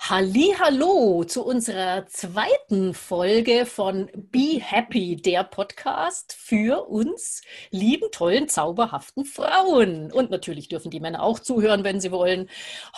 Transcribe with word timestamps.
Hallo 0.00 1.24
zu 1.24 1.44
unserer 1.44 2.06
zweiten 2.06 2.94
Folge 2.94 3.66
von 3.66 4.08
Be 4.14 4.58
Happy, 4.58 5.16
der 5.16 5.44
Podcast 5.44 6.32
für 6.32 6.88
uns 6.88 7.42
lieben, 7.70 8.10
tollen, 8.10 8.48
zauberhaften 8.48 9.26
Frauen. 9.26 10.10
Und 10.10 10.30
natürlich 10.30 10.68
dürfen 10.68 10.90
die 10.90 11.00
Männer 11.00 11.22
auch 11.22 11.40
zuhören, 11.40 11.84
wenn 11.84 12.00
sie 12.00 12.10
wollen. 12.10 12.48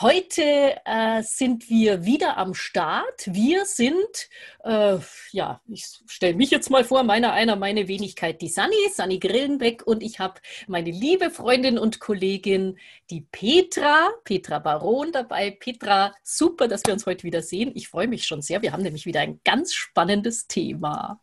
Heute 0.01 0.77
äh, 0.85 1.23
sind 1.23 1.69
wir 1.69 2.05
wieder 2.05 2.37
am 2.37 2.55
Start. 2.55 3.27
Wir 3.27 3.65
sind, 3.65 4.29
äh, 4.62 4.98
ja, 5.33 5.61
ich 5.69 5.87
stelle 6.07 6.35
mich 6.35 6.51
jetzt 6.51 6.71
mal 6.71 6.85
vor, 6.85 7.03
meiner 7.03 7.33
einer, 7.33 7.57
meine 7.57 7.89
Wenigkeit, 7.89 8.41
die 8.41 8.48
Sani, 8.48 8.77
Sani 8.93 9.19
Grillenbeck 9.19 9.85
und 9.85 10.03
ich 10.05 10.21
habe 10.21 10.41
meine 10.69 10.93
liebe 10.93 11.31
Freundin 11.31 11.77
und 11.77 11.98
Kollegin, 11.98 12.79
die 13.11 13.23
Petra, 13.23 14.11
Petra 14.23 14.61
Baron 14.61 15.11
dabei. 15.11 15.51
Petra, 15.51 16.15
super, 16.23 16.69
dass 16.69 16.85
wir 16.85 16.90
uns 16.93 17.07
heute 17.07 17.25
wieder 17.25 17.43
sehen. 17.43 17.73
Ich 17.75 17.89
freue 17.89 18.09
mich 18.09 18.27
schon 18.27 18.42
sehr. 18.42 18.62
Wir 18.62 18.73
haben 18.73 18.83
nämlich 18.83 19.06
wieder 19.06 19.20
ein 19.20 19.41
ganz 19.45 19.73
spannendes 19.75 20.47
Thema. 20.47 21.20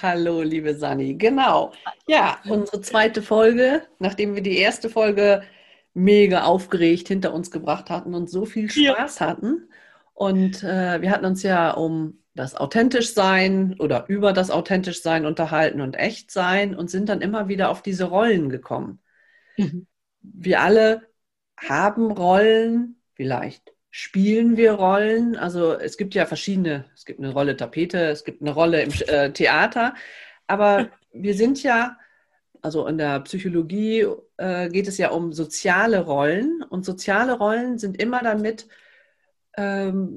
Hallo, 0.00 0.42
liebe 0.42 0.74
Sani. 0.74 1.14
Genau. 1.14 1.72
Ja, 2.06 2.38
unsere 2.48 2.80
zweite 2.80 3.22
Folge, 3.22 3.82
nachdem 3.98 4.34
wir 4.34 4.42
die 4.42 4.58
erste 4.58 4.88
Folge 4.88 5.42
mega 5.94 6.44
aufgeregt 6.44 7.08
hinter 7.08 7.34
uns 7.34 7.50
gebracht 7.50 7.90
hatten 7.90 8.14
und 8.14 8.30
so 8.30 8.44
viel 8.44 8.70
Spaß 8.70 9.18
ja. 9.18 9.26
hatten. 9.26 9.68
Und 10.14 10.62
äh, 10.62 11.00
wir 11.00 11.10
hatten 11.10 11.24
uns 11.24 11.42
ja 11.42 11.72
um 11.72 12.22
das 12.34 12.54
authentisch 12.54 13.12
sein 13.12 13.76
oder 13.78 14.06
über 14.08 14.32
das 14.32 14.50
authentisch 14.50 15.02
sein 15.02 15.26
unterhalten 15.26 15.80
und 15.80 15.96
echt 15.96 16.30
sein 16.30 16.74
und 16.74 16.90
sind 16.90 17.08
dann 17.08 17.20
immer 17.20 17.48
wieder 17.48 17.70
auf 17.70 17.82
diese 17.82 18.04
Rollen 18.04 18.48
gekommen. 18.48 19.00
Mhm. 19.56 19.86
Wir 20.22 20.60
alle 20.60 21.02
haben 21.58 22.10
Rollen, 22.10 23.00
vielleicht 23.14 23.71
spielen 23.92 24.56
wir 24.56 24.72
Rollen. 24.72 25.36
Also 25.36 25.74
es 25.74 25.96
gibt 25.98 26.14
ja 26.14 26.24
verschiedene, 26.24 26.86
es 26.96 27.04
gibt 27.04 27.20
eine 27.20 27.32
Rolle 27.32 27.56
Tapete, 27.56 28.06
es 28.06 28.24
gibt 28.24 28.40
eine 28.40 28.52
Rolle 28.52 28.82
im 28.82 28.90
äh, 29.06 29.30
Theater, 29.32 29.94
aber 30.46 30.88
wir 31.12 31.34
sind 31.34 31.62
ja, 31.62 31.98
also 32.62 32.86
in 32.86 32.96
der 32.96 33.20
Psychologie 33.20 34.06
äh, 34.38 34.70
geht 34.70 34.88
es 34.88 34.96
ja 34.96 35.10
um 35.10 35.32
soziale 35.32 36.00
Rollen 36.00 36.62
und 36.62 36.86
soziale 36.86 37.34
Rollen 37.34 37.78
sind 37.78 38.00
immer 38.00 38.22
damit, 38.22 38.66
ähm, 39.58 40.10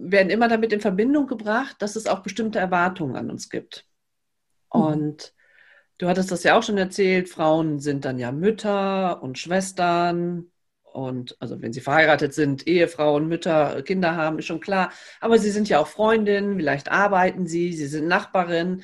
werden 0.00 0.30
immer 0.30 0.48
damit 0.48 0.72
in 0.72 0.80
Verbindung 0.80 1.26
gebracht, 1.26 1.76
dass 1.80 1.96
es 1.96 2.06
auch 2.06 2.20
bestimmte 2.20 2.58
Erwartungen 2.58 3.16
an 3.16 3.30
uns 3.30 3.50
gibt. 3.50 3.86
Mhm. 4.72 4.80
Und 4.80 5.34
du 5.98 6.08
hattest 6.08 6.32
das 6.32 6.44
ja 6.44 6.56
auch 6.56 6.62
schon 6.62 6.78
erzählt, 6.78 7.28
Frauen 7.28 7.78
sind 7.78 8.06
dann 8.06 8.18
ja 8.18 8.32
Mütter 8.32 9.22
und 9.22 9.38
Schwestern 9.38 10.50
und 10.98 11.36
also 11.38 11.62
wenn 11.62 11.72
sie 11.72 11.80
verheiratet 11.80 12.34
sind, 12.34 12.66
Ehefrauen, 12.66 13.28
Mütter, 13.28 13.82
Kinder 13.82 14.16
haben, 14.16 14.40
ist 14.40 14.46
schon 14.46 14.58
klar. 14.58 14.90
Aber 15.20 15.38
sie 15.38 15.52
sind 15.52 15.68
ja 15.68 15.78
auch 15.78 15.86
Freundinnen, 15.86 16.56
vielleicht 16.56 16.90
arbeiten 16.90 17.46
sie, 17.46 17.72
sie 17.72 17.86
sind 17.86 18.08
Nachbarin. 18.08 18.82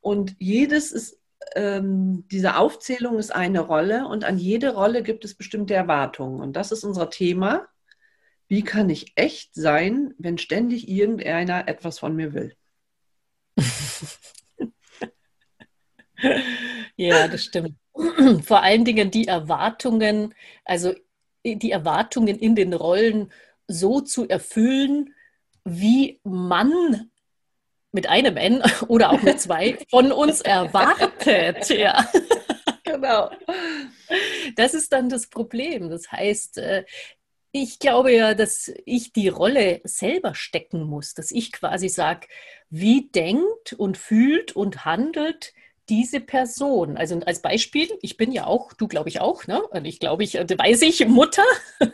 Und 0.00 0.34
jedes 0.38 0.90
ist, 0.90 1.20
ähm, 1.54 2.26
diese 2.28 2.56
Aufzählung 2.56 3.18
ist 3.18 3.34
eine 3.34 3.60
Rolle 3.60 4.08
und 4.08 4.24
an 4.24 4.38
jede 4.38 4.74
Rolle 4.74 5.02
gibt 5.02 5.26
es 5.26 5.34
bestimmte 5.34 5.74
Erwartungen. 5.74 6.40
Und 6.40 6.54
das 6.54 6.72
ist 6.72 6.82
unser 6.82 7.10
Thema. 7.10 7.68
Wie 8.48 8.62
kann 8.62 8.88
ich 8.88 9.12
echt 9.16 9.54
sein, 9.54 10.14
wenn 10.16 10.38
ständig 10.38 10.88
irgendeiner 10.88 11.68
etwas 11.68 11.98
von 11.98 12.16
mir 12.16 12.32
will? 12.32 12.56
ja, 16.96 17.28
das 17.28 17.44
stimmt. 17.44 17.74
Vor 18.44 18.62
allen 18.62 18.86
Dingen 18.86 19.10
die 19.10 19.28
Erwartungen, 19.28 20.34
also 20.64 20.94
die 21.44 21.70
Erwartungen 21.70 22.38
in 22.38 22.54
den 22.54 22.72
Rollen 22.72 23.30
so 23.68 24.00
zu 24.00 24.28
erfüllen, 24.28 25.14
wie 25.64 26.20
man 26.24 27.10
mit 27.92 28.08
einem 28.08 28.36
N 28.36 28.62
oder 28.88 29.10
auch 29.10 29.22
mit 29.22 29.40
zwei 29.40 29.78
von 29.90 30.12
uns 30.12 30.40
erwartet. 30.40 31.68
Ja. 31.70 32.06
Genau. 32.84 33.30
Das 34.56 34.74
ist 34.74 34.92
dann 34.92 35.08
das 35.08 35.28
Problem. 35.28 35.88
Das 35.88 36.12
heißt, 36.12 36.58
äh, 36.58 36.84
ich 37.50 37.78
glaube 37.78 38.12
ja, 38.12 38.34
dass 38.34 38.72
ich 38.84 39.12
die 39.12 39.28
Rolle 39.28 39.80
selber 39.84 40.34
stecken 40.34 40.82
muss, 40.82 41.14
dass 41.14 41.30
ich 41.30 41.52
quasi 41.52 41.88
sage, 41.88 42.26
wie 42.68 43.08
denkt 43.08 43.72
und 43.72 43.96
fühlt 43.96 44.56
und 44.56 44.84
handelt 44.84 45.54
diese 45.88 46.20
Person. 46.20 46.96
Also 46.96 47.20
als 47.26 47.42
Beispiel, 47.42 47.88
ich 48.00 48.16
bin 48.16 48.32
ja 48.32 48.46
auch, 48.46 48.72
du 48.72 48.88
glaube 48.88 49.08
ich 49.08 49.20
auch, 49.20 49.46
ne? 49.46 49.62
Und 49.68 49.84
ich 49.84 50.00
glaube, 50.00 50.24
ich 50.24 50.36
äh, 50.36 50.46
weiß 50.48 50.82
ich, 50.82 51.06
Mutter. 51.06 51.44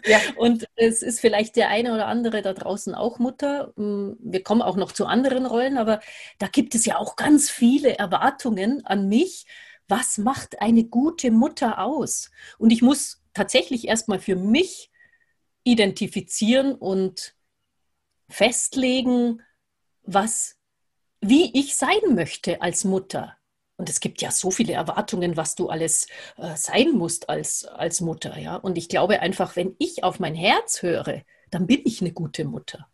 Ja. 0.07 0.21
Und 0.37 0.67
es 0.77 1.03
ist 1.03 1.21
vielleicht 1.21 1.57
der 1.57 1.69
eine 1.69 1.95
oder 1.95 2.07
andere 2.07 2.43
da 2.43 2.53
draußen 2.53 2.95
auch 2.95 3.19
Mutter. 3.19 3.73
Mm, 3.77 4.13
wir 4.21 4.43
kommen 4.43 4.63
auch 4.63 4.77
noch 4.77 4.93
zu 4.93 5.07
anderen 5.07 5.47
Rollen, 5.47 5.79
aber 5.79 6.01
da 6.39 6.47
gibt 6.47 6.75
es 6.75 6.85
ja 6.85 6.99
auch 6.99 7.17
ganz 7.17 7.51
viele 7.51 7.99
Erwartungen 7.99 8.85
an 8.87 9.09
mich. 9.09 9.47
Was 9.89 10.19
macht 10.19 10.61
eine 10.61 10.85
gute 10.85 11.31
Mutter 11.31 11.81
aus? 11.81 12.31
Und 12.59 12.71
ich 12.71 12.83
muss 12.83 13.23
tatsächlich 13.35 13.89
erstmal 13.89 14.21
für 14.21 14.37
mich 14.37 14.91
identifizieren 15.65 16.75
und 16.75 17.35
festlegen, 18.29 19.43
was, 20.03 20.57
wie 21.21 21.59
ich 21.59 21.77
sein 21.77 22.15
möchte 22.15 22.63
als 22.63 22.85
Mutter. 22.85 23.37
Und 23.81 23.89
es 23.89 24.01
gibt 24.01 24.21
ja 24.21 24.31
so 24.31 24.51
viele 24.51 24.75
Erwartungen, 24.75 25.39
was 25.39 25.55
du 25.55 25.71
alles 25.71 26.07
äh, 26.37 26.55
sein 26.55 26.91
musst 26.91 27.31
als, 27.31 27.65
als 27.65 28.03
Mutter. 28.03 28.37
Ja? 28.39 28.57
Und 28.57 28.77
ich 28.77 28.91
glaube 28.91 29.21
einfach, 29.21 29.57
wenn 29.57 29.75
ich 29.79 30.05
auf 30.05 30.21
mein 30.21 30.35
Herz 30.35 30.83
höre, 30.83 31.23
dann 31.51 31.67
bin 31.67 31.81
ich 31.87 32.03
eine 32.03 32.13
gute 32.13 32.45
Mutter. 32.45 32.87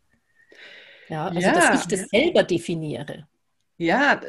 Ja, 1.09 1.27
also 1.27 1.41
ja. 1.41 1.51
dass 1.51 1.81
ich 1.81 1.87
das 1.87 2.07
selber 2.09 2.43
definiere. 2.43 3.27
Ja, 3.77 4.21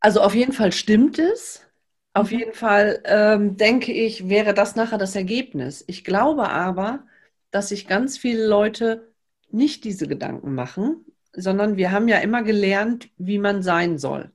also 0.00 0.22
auf 0.22 0.34
jeden 0.34 0.54
Fall 0.54 0.72
stimmt 0.72 1.18
es. 1.18 1.66
Auf 2.14 2.30
mhm. 2.30 2.38
jeden 2.38 2.54
Fall 2.54 3.02
ähm, 3.04 3.58
denke 3.58 3.92
ich, 3.92 4.30
wäre 4.30 4.54
das 4.54 4.74
nachher 4.74 4.96
das 4.96 5.14
Ergebnis. 5.16 5.84
Ich 5.86 6.02
glaube 6.02 6.48
aber, 6.48 7.06
dass 7.50 7.68
sich 7.68 7.86
ganz 7.86 8.16
viele 8.16 8.46
Leute 8.46 9.12
nicht 9.50 9.84
diese 9.84 10.08
Gedanken 10.08 10.54
machen, 10.54 11.04
sondern 11.34 11.76
wir 11.76 11.92
haben 11.92 12.08
ja 12.08 12.20
immer 12.20 12.42
gelernt, 12.42 13.10
wie 13.18 13.38
man 13.38 13.62
sein 13.62 13.98
soll. 13.98 14.32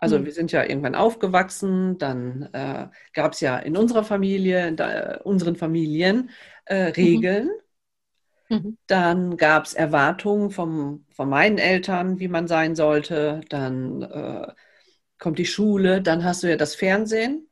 Also 0.00 0.18
mhm. 0.18 0.24
wir 0.24 0.32
sind 0.32 0.50
ja 0.50 0.64
irgendwann 0.64 0.94
aufgewachsen, 0.94 1.98
dann 1.98 2.48
äh, 2.52 2.88
gab 3.12 3.34
es 3.34 3.40
ja 3.40 3.58
in 3.58 3.76
unserer 3.76 4.02
Familie, 4.02 4.66
in 4.66 4.76
der, 4.76 5.20
unseren 5.24 5.56
Familien 5.56 6.30
äh, 6.64 6.86
mhm. 6.86 6.92
Regeln. 6.92 7.50
Mhm. 8.48 8.78
Dann 8.86 9.36
gab 9.36 9.66
es 9.66 9.74
Erwartungen 9.74 10.50
vom, 10.50 11.04
von 11.14 11.28
meinen 11.28 11.58
Eltern, 11.58 12.18
wie 12.18 12.28
man 12.28 12.48
sein 12.48 12.74
sollte. 12.74 13.42
Dann 13.50 14.02
äh, 14.02 14.52
kommt 15.18 15.38
die 15.38 15.46
Schule, 15.46 16.00
dann 16.00 16.24
hast 16.24 16.42
du 16.42 16.48
ja 16.48 16.56
das 16.56 16.74
Fernsehen, 16.74 17.46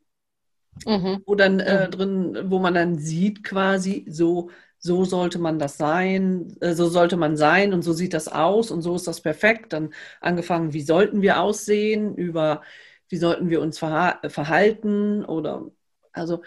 mhm. 0.86 1.22
wo 1.26 1.34
dann 1.34 1.60
äh, 1.60 1.86
mhm. 1.86 1.90
drin, 1.90 2.38
wo 2.46 2.58
man 2.60 2.72
dann 2.72 2.98
sieht 2.98 3.44
quasi 3.44 4.06
so 4.08 4.50
so 4.78 5.04
sollte 5.04 5.38
man 5.38 5.58
das 5.58 5.76
sein, 5.76 6.56
äh, 6.60 6.74
so 6.74 6.88
sollte 6.88 7.16
man 7.16 7.36
sein 7.36 7.72
und 7.72 7.82
so 7.82 7.92
sieht 7.92 8.14
das 8.14 8.28
aus 8.28 8.70
und 8.70 8.82
so 8.82 8.94
ist 8.94 9.06
das 9.06 9.20
perfekt. 9.20 9.72
Dann 9.72 9.92
angefangen, 10.20 10.72
wie 10.72 10.82
sollten 10.82 11.22
wir 11.22 11.40
aussehen, 11.40 12.14
über 12.14 12.62
wie 13.08 13.16
sollten 13.16 13.48
wir 13.50 13.60
uns 13.60 13.78
verhalten 13.78 15.24
oder 15.24 15.70
also 16.12 16.42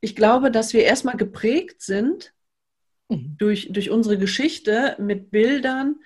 ich 0.00 0.16
glaube, 0.16 0.50
dass 0.50 0.72
wir 0.72 0.82
erstmal 0.82 1.16
geprägt 1.16 1.80
sind 1.80 2.34
mhm. 3.08 3.36
durch, 3.38 3.68
durch 3.72 3.90
unsere 3.90 4.18
Geschichte 4.18 4.96
mit 4.98 5.30
Bildern, 5.30 5.96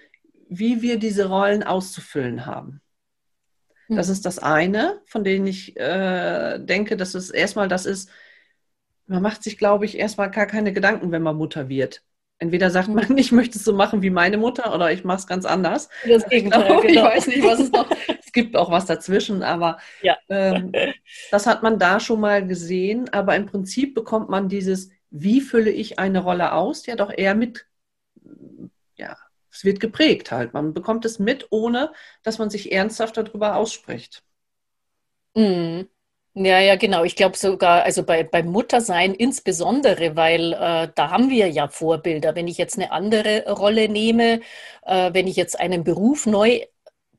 wie 0.48 0.82
wir 0.82 0.98
diese 0.98 1.28
Rollen 1.28 1.62
auszufüllen 1.62 2.46
haben. 2.46 2.80
Das 3.88 4.08
mhm. 4.08 4.12
ist 4.12 4.26
das 4.26 4.38
eine, 4.38 5.00
von 5.06 5.24
dem 5.24 5.46
ich 5.46 5.76
äh, 5.76 6.58
denke, 6.58 6.96
dass 6.96 7.14
es 7.14 7.30
erstmal 7.30 7.68
das 7.68 7.86
ist, 7.86 8.10
man 9.06 9.22
macht 9.22 9.42
sich, 9.42 9.58
glaube 9.58 9.84
ich, 9.84 9.98
erstmal 9.98 10.30
gar 10.30 10.46
keine 10.46 10.72
Gedanken, 10.72 11.12
wenn 11.12 11.22
man 11.22 11.36
Mutter 11.36 11.68
wird. 11.68 12.02
Entweder 12.38 12.70
sagt 12.70 12.88
man, 12.88 13.16
ich 13.18 13.32
möchte 13.32 13.58
es 13.58 13.64
so 13.64 13.72
machen 13.72 14.02
wie 14.02 14.10
meine 14.10 14.36
Mutter 14.36 14.74
oder 14.74 14.92
ich 14.92 15.04
mache 15.04 15.18
es 15.18 15.26
ganz 15.26 15.44
anders. 15.44 15.88
Das 16.06 16.28
Gegenteil, 16.28 16.62
ich, 16.62 16.66
glaube, 16.66 16.86
genau. 16.86 17.06
ich 17.08 17.16
weiß 17.16 17.26
nicht, 17.28 17.44
was 17.44 17.60
es 17.60 17.72
noch 17.72 17.90
Es 18.24 18.32
gibt 18.32 18.56
auch 18.56 18.70
was 18.70 18.84
dazwischen, 18.84 19.42
aber 19.42 19.78
ja. 20.02 20.16
ähm, 20.28 20.72
das 21.30 21.46
hat 21.46 21.62
man 21.62 21.78
da 21.78 22.00
schon 22.00 22.20
mal 22.20 22.46
gesehen. 22.46 23.08
Aber 23.12 23.34
im 23.34 23.46
Prinzip 23.46 23.94
bekommt 23.94 24.28
man 24.28 24.48
dieses, 24.48 24.90
wie 25.10 25.40
fülle 25.40 25.70
ich 25.70 25.98
eine 25.98 26.18
Rolle 26.18 26.52
aus, 26.52 26.84
ja 26.86 26.96
doch 26.96 27.10
eher 27.10 27.34
mit 27.34 27.66
ja, 28.96 29.16
es 29.50 29.64
wird 29.64 29.80
geprägt 29.80 30.32
halt. 30.32 30.52
Man 30.52 30.74
bekommt 30.74 31.04
es 31.04 31.18
mit, 31.18 31.46
ohne 31.50 31.92
dass 32.22 32.38
man 32.38 32.50
sich 32.50 32.72
ernsthaft 32.72 33.16
darüber 33.16 33.56
ausspricht. 33.56 34.22
Mhm. 35.34 35.88
Ja, 36.38 36.60
ja, 36.60 36.76
genau. 36.76 37.02
Ich 37.04 37.16
glaube 37.16 37.34
sogar, 37.34 37.84
also 37.84 38.02
bei, 38.02 38.22
beim 38.22 38.48
Muttersein 38.48 39.14
insbesondere, 39.14 40.16
weil 40.16 40.52
äh, 40.52 40.88
da 40.94 41.10
haben 41.10 41.30
wir 41.30 41.48
ja 41.48 41.66
Vorbilder. 41.66 42.34
Wenn 42.34 42.46
ich 42.46 42.58
jetzt 42.58 42.76
eine 42.76 42.92
andere 42.92 43.50
Rolle 43.50 43.88
nehme, 43.88 44.42
äh, 44.84 45.14
wenn 45.14 45.26
ich 45.26 45.36
jetzt 45.36 45.58
einen 45.58 45.82
Beruf 45.82 46.26
neu 46.26 46.60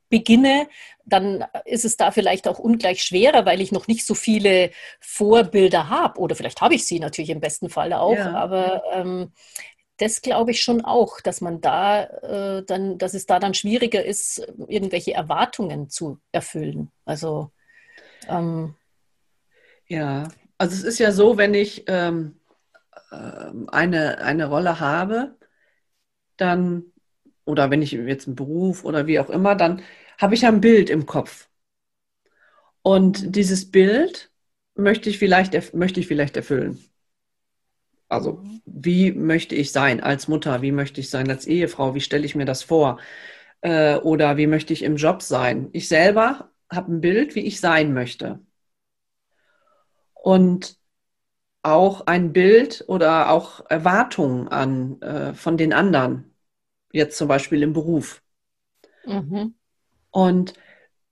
beginne, 0.09 0.67
dann 1.03 1.43
ist 1.65 1.83
es 1.83 1.97
da 1.97 2.11
vielleicht 2.11 2.47
auch 2.47 2.59
ungleich 2.59 3.01
schwerer, 3.01 3.43
weil 3.47 3.59
ich 3.59 3.71
noch 3.71 3.87
nicht 3.87 4.05
so 4.05 4.13
viele 4.13 4.69
Vorbilder 4.99 5.89
habe. 5.89 6.19
Oder 6.19 6.35
vielleicht 6.35 6.61
habe 6.61 6.75
ich 6.75 6.85
sie 6.85 6.99
natürlich 6.99 7.31
im 7.31 7.39
besten 7.39 7.69
Fall 7.69 7.93
auch, 7.93 8.15
ja. 8.15 8.35
aber 8.35 8.83
ähm, 8.93 9.31
das 9.97 10.21
glaube 10.21 10.51
ich 10.51 10.61
schon 10.61 10.85
auch, 10.85 11.21
dass 11.21 11.41
man 11.41 11.59
da 11.59 12.03
äh, 12.03 12.63
dann, 12.63 12.99
dass 12.99 13.15
es 13.15 13.25
da 13.25 13.39
dann 13.39 13.55
schwieriger 13.55 14.05
ist, 14.05 14.47
irgendwelche 14.67 15.15
Erwartungen 15.15 15.89
zu 15.89 16.19
erfüllen. 16.31 16.91
Also 17.03 17.49
ähm, 18.29 18.75
ja, 19.87 20.27
also 20.57 20.75
es 20.75 20.83
ist 20.83 20.99
ja 20.99 21.11
so, 21.11 21.37
wenn 21.37 21.53
ich 21.53 21.83
ähm, 21.87 22.39
ähm, 23.11 23.69
eine, 23.71 24.19
eine 24.19 24.47
Rolle 24.47 24.79
habe, 24.81 25.35
dann, 26.37 26.85
oder 27.45 27.69
wenn 27.71 27.81
ich 27.81 27.91
jetzt 27.91 28.27
einen 28.27 28.35
Beruf 28.35 28.83
oder 28.85 29.07
wie 29.07 29.19
auch 29.19 29.29
immer, 29.29 29.55
dann 29.55 29.81
habe 30.19 30.35
ich 30.35 30.45
ein 30.45 30.61
Bild 30.61 30.89
im 30.89 31.05
Kopf. 31.05 31.49
Und 32.81 33.35
dieses 33.35 33.69
Bild 33.71 34.31
möchte 34.75 35.09
ich 35.09 35.17
vielleicht, 35.19 35.73
möchte 35.73 35.99
ich 35.99 36.07
vielleicht 36.07 36.35
erfüllen. 36.37 36.79
Also, 38.09 38.43
wie 38.65 39.11
möchte 39.11 39.55
ich 39.55 39.71
sein 39.71 39.99
als 40.01 40.27
Mutter? 40.27 40.61
Wie 40.61 40.71
möchte 40.71 41.01
ich 41.01 41.09
sein 41.09 41.29
als 41.29 41.45
Ehefrau? 41.45 41.93
Wie 41.95 41.99
stelle 42.01 42.25
ich 42.25 42.35
mir 42.35 42.45
das 42.45 42.63
vor? 42.63 42.99
Äh, 43.61 43.97
oder 43.97 44.37
wie 44.37 44.47
möchte 44.47 44.73
ich 44.73 44.83
im 44.83 44.95
Job 44.97 45.21
sein? 45.21 45.69
Ich 45.73 45.87
selber 45.89 46.51
habe 46.71 46.93
ein 46.93 47.01
Bild, 47.01 47.35
wie 47.35 47.41
ich 47.41 47.59
sein 47.59 47.93
möchte. 47.93 48.39
Und 50.23 50.77
auch 51.63 52.07
ein 52.07 52.33
Bild 52.33 52.85
oder 52.87 53.29
auch 53.29 53.65
Erwartungen 53.69 54.47
an 54.47 55.01
äh, 55.01 55.33
von 55.33 55.57
den 55.57 55.73
anderen, 55.73 56.33
jetzt 56.91 57.17
zum 57.17 57.27
Beispiel 57.27 57.61
im 57.63 57.73
Beruf. 57.73 58.21
Mhm. 59.05 59.55
Und 60.11 60.53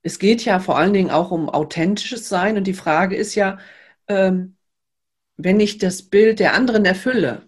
es 0.02 0.20
geht 0.20 0.46
ja 0.46 0.60
vor 0.60 0.78
allen 0.78 0.94
Dingen 0.94 1.12
auch 1.12 1.32
um 1.32 1.50
authentisches 1.50 2.30
Sein. 2.30 2.58
Und 2.58 2.68
die 2.68 2.74
Frage 2.74 3.16
ist 3.16 3.36
ja, 3.36 3.60
ähm, 4.08 4.56
wenn 5.38 5.60
ich 5.60 5.78
das 5.78 6.04
Bild 6.04 6.40
der 6.40 6.54
anderen 6.54 6.86
erfülle, 6.86 7.48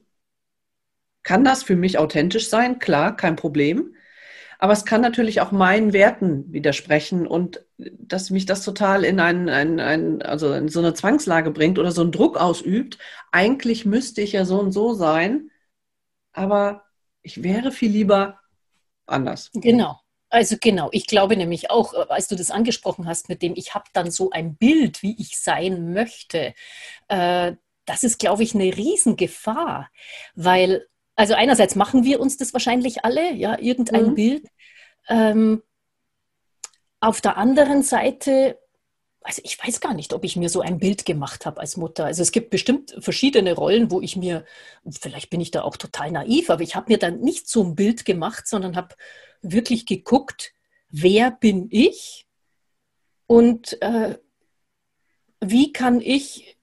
kann 1.23 1.43
das 1.43 1.63
für 1.63 1.75
mich 1.75 1.97
authentisch 1.97 2.49
sein? 2.49 2.79
Klar, 2.79 3.15
kein 3.15 3.35
Problem. 3.35 3.93
Aber 4.59 4.73
es 4.73 4.85
kann 4.85 5.01
natürlich 5.01 5.41
auch 5.41 5.51
meinen 5.51 5.93
Werten 5.93 6.51
widersprechen 6.51 7.27
und 7.27 7.65
dass 7.77 8.29
mich 8.29 8.45
das 8.45 8.63
total 8.63 9.03
in, 9.03 9.19
ein, 9.19 9.49
ein, 9.49 9.79
ein, 9.79 10.21
also 10.21 10.53
in 10.53 10.67
so 10.69 10.79
eine 10.79 10.93
Zwangslage 10.93 11.51
bringt 11.51 11.77
oder 11.77 11.91
so 11.91 12.01
einen 12.01 12.11
Druck 12.11 12.37
ausübt. 12.37 12.97
Eigentlich 13.31 13.85
müsste 13.85 14.21
ich 14.21 14.31
ja 14.31 14.45
so 14.45 14.59
und 14.59 14.71
so 14.71 14.93
sein, 14.93 15.51
aber 16.33 16.85
ich 17.21 17.43
wäre 17.43 17.71
viel 17.71 17.91
lieber 17.91 18.39
anders. 19.05 19.51
Genau. 19.53 19.99
Also 20.29 20.57
genau, 20.59 20.89
ich 20.91 21.07
glaube 21.07 21.37
nämlich 21.37 21.71
auch, 21.71 21.93
äh, 21.93 22.05
als 22.09 22.27
du 22.27 22.35
das 22.35 22.51
angesprochen 22.51 23.07
hast, 23.07 23.29
mit 23.29 23.41
dem 23.41 23.53
ich 23.55 23.73
habe 23.75 23.85
dann 23.93 24.11
so 24.11 24.29
ein 24.31 24.55
Bild, 24.55 25.01
wie 25.01 25.15
ich 25.19 25.39
sein 25.39 25.93
möchte, 25.93 26.53
äh, 27.07 27.53
das 27.85 28.03
ist, 28.03 28.19
glaube 28.19 28.43
ich, 28.43 28.53
eine 28.53 28.75
Riesengefahr, 28.75 29.89
weil, 30.35 30.87
also 31.17 31.33
einerseits 31.33 31.75
machen 31.75 32.05
wir 32.05 32.21
uns 32.21 32.37
das 32.37 32.53
wahrscheinlich 32.53 33.03
alle, 33.03 33.33
ja, 33.33 33.59
irgendein 33.59 34.11
mhm. 34.11 34.15
Bild. 34.15 34.47
Ähm, 35.09 35.63
auf 37.01 37.19
der 37.19 37.37
anderen 37.37 37.83
Seite 37.83 38.57
also 39.27 39.41
ich 39.43 39.61
weiß 39.61 39.81
gar 39.81 39.93
nicht, 39.93 40.13
ob 40.13 40.23
ich 40.23 40.37
mir 40.37 40.47
so 40.47 40.61
ein 40.61 40.79
Bild 40.79 41.05
gemacht 41.05 41.45
habe 41.45 41.59
als 41.59 41.75
Mutter. 41.75 42.05
Also 42.05 42.21
es 42.21 42.31
gibt 42.31 42.49
bestimmt 42.49 42.95
verschiedene 42.99 43.53
Rollen, 43.53 43.91
wo 43.91 43.99
ich 43.99 44.15
mir, 44.15 44.45
vielleicht 44.89 45.29
bin 45.29 45.41
ich 45.41 45.51
da 45.51 45.63
auch 45.63 45.75
total 45.75 46.11
naiv, 46.11 46.49
aber 46.49 46.61
ich 46.63 46.75
habe 46.77 46.89
mir 46.89 46.97
dann 46.97 47.19
nicht 47.19 47.49
so 47.49 47.61
ein 47.61 47.75
Bild 47.75 48.05
gemacht, 48.05 48.47
sondern 48.47 48.77
habe 48.77 48.95
wirklich 49.41 49.85
geguckt, 49.85 50.53
wer 50.89 51.29
bin 51.29 51.67
ich 51.71 52.25
und 53.25 53.81
äh, 53.81 54.17
wie 55.41 55.73
kann 55.73 55.99
ich 55.99 56.57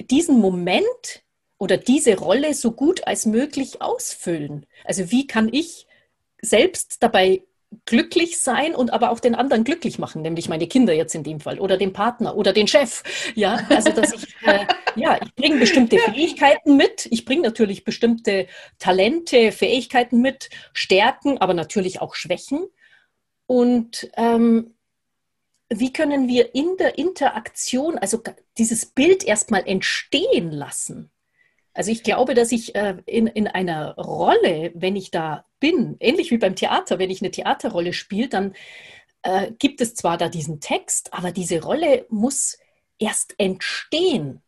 diesen 0.00 0.38
Moment 0.38 1.23
oder 1.64 1.78
diese 1.78 2.18
Rolle 2.18 2.52
so 2.52 2.72
gut 2.72 3.06
als 3.06 3.24
möglich 3.24 3.80
ausfüllen. 3.80 4.66
Also 4.84 5.10
wie 5.10 5.26
kann 5.26 5.48
ich 5.50 5.86
selbst 6.42 7.02
dabei 7.02 7.42
glücklich 7.86 8.38
sein 8.38 8.74
und 8.74 8.92
aber 8.92 9.10
auch 9.10 9.18
den 9.18 9.34
anderen 9.34 9.64
glücklich 9.64 9.98
machen, 9.98 10.20
nämlich 10.20 10.50
meine 10.50 10.66
Kinder 10.66 10.92
jetzt 10.92 11.14
in 11.14 11.24
dem 11.24 11.40
Fall 11.40 11.58
oder 11.58 11.78
den 11.78 11.94
Partner 11.94 12.36
oder 12.36 12.52
den 12.52 12.68
Chef. 12.68 13.02
Ja, 13.34 13.66
also 13.70 13.92
dass 13.92 14.12
ich, 14.12 14.26
äh, 14.46 14.66
ja, 14.94 15.18
ich 15.24 15.34
bringe 15.34 15.58
bestimmte 15.58 15.98
Fähigkeiten 15.98 16.76
mit. 16.76 17.08
Ich 17.10 17.24
bringe 17.24 17.40
natürlich 17.40 17.82
bestimmte 17.84 18.46
Talente, 18.78 19.50
Fähigkeiten 19.50 20.20
mit, 20.20 20.50
Stärken, 20.74 21.38
aber 21.38 21.54
natürlich 21.54 22.02
auch 22.02 22.14
Schwächen. 22.14 22.66
Und 23.46 24.10
ähm, 24.18 24.74
wie 25.70 25.94
können 25.94 26.28
wir 26.28 26.54
in 26.54 26.76
der 26.76 26.98
Interaktion, 26.98 27.96
also 27.96 28.22
dieses 28.58 28.84
Bild 28.84 29.24
erstmal 29.24 29.66
entstehen 29.66 30.52
lassen? 30.52 31.10
Also 31.74 31.90
ich 31.90 32.04
glaube, 32.04 32.34
dass 32.34 32.52
ich 32.52 32.74
äh, 32.76 32.96
in, 33.04 33.26
in 33.26 33.48
einer 33.48 33.96
Rolle, 33.96 34.72
wenn 34.74 34.94
ich 34.96 35.10
da 35.10 35.44
bin, 35.58 35.96
ähnlich 35.98 36.30
wie 36.30 36.38
beim 36.38 36.54
Theater, 36.54 36.98
wenn 36.98 37.10
ich 37.10 37.20
eine 37.20 37.32
Theaterrolle 37.32 37.92
spiele, 37.92 38.28
dann 38.28 38.54
äh, 39.22 39.50
gibt 39.58 39.80
es 39.80 39.94
zwar 39.94 40.16
da 40.16 40.28
diesen 40.28 40.60
Text, 40.60 41.12
aber 41.12 41.32
diese 41.32 41.62
Rolle 41.62 42.06
muss 42.08 42.58
erst 42.98 43.34
entstehen. 43.38 44.40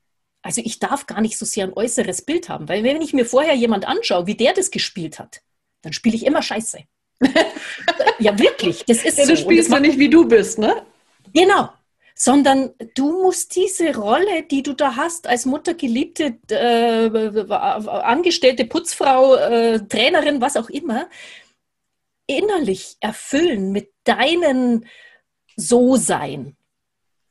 Also 0.43 0.62
ich 0.64 0.78
darf 0.78 1.06
gar 1.06 1.20
nicht 1.20 1.37
so 1.37 1.44
sehr 1.44 1.64
ein 1.64 1.73
äußeres 1.73 2.23
Bild 2.23 2.49
haben, 2.49 2.69
weil 2.69 2.84
wenn 2.84 3.02
ich 3.02 3.12
mir 3.12 3.26
vorher 3.26 3.55
jemand 3.55 3.87
anschaue, 3.88 4.28
wie 4.28 4.37
der 4.37 4.52
das 4.52 4.70
gespielt 4.70 5.19
hat, 5.19 5.43
dann 5.82 5.93
spiele 5.93 6.14
ich 6.14 6.25
immer 6.25 6.43
Scheiße. 6.43 6.78
ja, 8.20 8.38
wirklich, 8.38 8.84
das 8.84 9.05
ist 9.05 9.19
ja, 9.19 9.26
Du 9.26 9.37
spielst 9.37 9.70
ja 9.70 9.81
nicht, 9.81 9.99
wie 9.99 10.08
du 10.08 10.28
bist, 10.28 10.58
ne? 10.58 10.87
Genau, 11.32 11.70
sondern 12.18 12.72
du 12.94 13.22
musst 13.22 13.54
diese 13.54 13.94
Rolle, 13.94 14.42
die 14.44 14.62
du 14.62 14.72
da 14.72 14.96
hast, 14.96 15.26
als 15.26 15.44
Mutter, 15.44 15.74
Geliebte, 15.74 16.38
äh, 16.48 17.52
Angestellte, 17.52 18.64
Putzfrau, 18.64 19.34
äh, 19.34 19.86
Trainerin, 19.86 20.40
was 20.40 20.56
auch 20.56 20.70
immer, 20.70 21.11
innerlich 22.26 22.96
erfüllen 23.00 23.70
mit 23.70 23.92
deinen 24.04 24.87
So-Sein. 25.56 26.56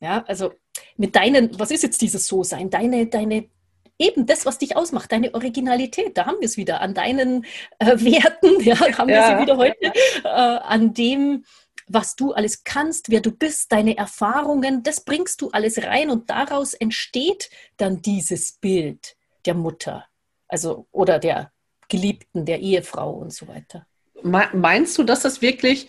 Ja, 0.02 0.24
also 0.28 0.54
mit 0.98 1.16
deinen, 1.16 1.60
was 1.60 1.72
ist 1.72 1.82
jetzt 1.82 2.02
dieses 2.04 2.28
So-Sein? 2.28 2.70
Deine, 2.70 3.08
deine, 3.08 3.50
eben 3.98 4.28
das, 4.28 4.46
was 4.46 4.60
dich 4.60 4.78
ausmacht, 4.78 5.12
deine 5.12 5.34
Originalität, 5.34 6.16
da 6.16 6.28
haben 6.28 6.38
wir 6.40 6.46
es 6.46 6.58
wieder, 6.58 6.82
an 6.82 6.94
deinen 6.94 7.46
äh, 7.80 7.98
Werten, 7.98 8.60
ja, 8.62 8.80
haben 8.80 9.08
wir 9.08 9.24
sie 9.24 9.42
wieder 9.42 9.58
heute, 9.58 9.94
äh, 10.24 10.28
an 10.28 10.94
dem, 10.94 11.44
was 11.88 12.16
du 12.16 12.34
alles 12.34 12.64
kannst, 12.64 13.10
wer 13.10 13.22
du 13.22 13.32
bist, 13.32 13.72
deine 13.72 13.98
Erfahrungen, 13.98 14.84
das 14.84 15.02
bringst 15.02 15.42
du 15.42 15.52
alles 15.52 15.82
rein 15.84 16.10
und 16.10 16.30
daraus 16.30 16.74
entsteht 16.74 17.50
dann 17.78 18.02
dieses 18.02 18.54
Bild 18.54 19.16
der 19.46 19.54
Mutter, 19.54 20.06
also 20.48 20.88
oder 20.92 21.20
der 21.20 21.52
Geliebten, 21.88 22.46
der 22.46 22.60
Ehefrau 22.60 23.14
und 23.14 23.34
so 23.34 23.48
weiter. 23.48 23.86
Meinst 24.24 24.98
du, 24.98 25.04
dass 25.04 25.22
das 25.22 25.42
wirklich, 25.42 25.88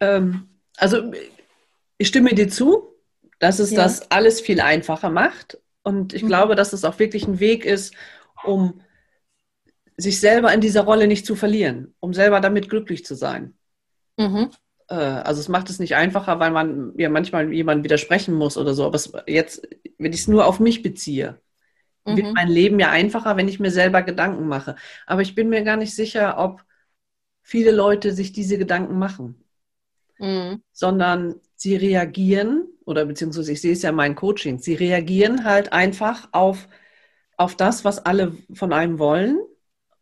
ähm, 0.00 0.48
also 0.76 1.12
ich 1.96 2.08
stimme 2.08 2.34
dir 2.34 2.48
zu, 2.48 2.94
dass 3.38 3.58
es 3.58 3.70
ja. 3.70 3.82
das 3.82 4.10
alles 4.10 4.40
viel 4.40 4.60
einfacher 4.60 5.08
macht 5.08 5.58
und 5.82 6.12
ich 6.12 6.22
mhm. 6.22 6.28
glaube, 6.28 6.54
dass 6.56 6.74
es 6.74 6.84
auch 6.84 6.98
wirklich 6.98 7.26
ein 7.26 7.40
Weg 7.40 7.64
ist, 7.64 7.94
um 8.44 8.82
sich 9.96 10.20
selber 10.20 10.52
in 10.52 10.60
dieser 10.60 10.82
Rolle 10.82 11.06
nicht 11.06 11.24
zu 11.24 11.36
verlieren, 11.36 11.94
um 12.00 12.12
selber 12.12 12.40
damit 12.40 12.68
glücklich 12.68 13.04
zu 13.04 13.14
sein. 13.14 13.54
Mhm. 14.18 14.50
Äh, 14.90 14.94
also 14.94 15.40
es 15.40 15.48
macht 15.48 15.70
es 15.70 15.78
nicht 15.78 15.94
einfacher, 15.94 16.38
weil 16.38 16.50
man 16.50 16.92
ja 16.98 17.08
manchmal 17.08 17.52
jemandem 17.52 17.84
widersprechen 17.84 18.34
muss 18.34 18.58
oder 18.58 18.74
so. 18.74 18.84
Aber 18.84 18.96
es, 18.96 19.12
jetzt, 19.26 19.66
wenn 19.98 20.12
ich 20.12 20.20
es 20.20 20.28
nur 20.28 20.46
auf 20.46 20.60
mich 20.60 20.82
beziehe, 20.82 21.40
mhm. 22.04 22.16
wird 22.16 22.34
mein 22.34 22.48
Leben 22.48 22.78
ja 22.78 22.90
einfacher, 22.90 23.36
wenn 23.36 23.48
ich 23.48 23.60
mir 23.60 23.70
selber 23.70 24.02
Gedanken 24.02 24.46
mache. 24.48 24.76
Aber 25.06 25.22
ich 25.22 25.34
bin 25.34 25.48
mir 25.48 25.62
gar 25.62 25.76
nicht 25.76 25.94
sicher, 25.94 26.38
ob 26.38 26.64
viele 27.42 27.70
Leute 27.70 28.12
sich 28.12 28.32
diese 28.32 28.58
Gedanken 28.58 28.98
machen. 28.98 29.42
Mhm. 30.18 30.62
Sondern 30.72 31.36
sie 31.54 31.76
reagieren, 31.76 32.68
oder 32.84 33.06
beziehungsweise 33.06 33.52
ich 33.52 33.60
sehe 33.60 33.72
es 33.72 33.82
ja 33.82 33.90
in 33.90 33.96
meinen 33.96 34.16
Coachings, 34.16 34.64
sie 34.64 34.74
reagieren 34.74 35.44
halt 35.44 35.72
einfach 35.72 36.28
auf, 36.32 36.68
auf 37.36 37.56
das, 37.56 37.84
was 37.84 38.04
alle 38.04 38.36
von 38.52 38.72
einem 38.72 38.98
wollen 38.98 39.38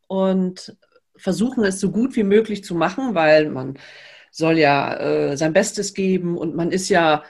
und 0.08 0.76
versuchen 1.16 1.64
es 1.64 1.80
so 1.80 1.90
gut 1.90 2.16
wie 2.16 2.22
möglich 2.22 2.64
zu 2.64 2.74
machen, 2.74 3.14
weil 3.14 3.50
man 3.50 3.78
soll 4.38 4.58
ja 4.58 4.94
äh, 4.96 5.36
sein 5.36 5.52
Bestes 5.52 5.94
geben 5.94 6.38
und 6.38 6.54
man 6.54 6.70
ist 6.70 6.88
ja 6.88 7.24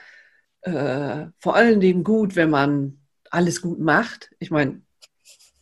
äh, 0.61 1.27
vor 1.39 1.57
allen 1.57 1.81
Dingen 1.81 2.05
gut, 2.05 2.37
wenn 2.37 2.51
man 2.51 3.01
alles 3.31 3.63
gut 3.63 3.81
macht. 3.81 4.31
Ich 4.39 4.51
meine, 4.51 4.83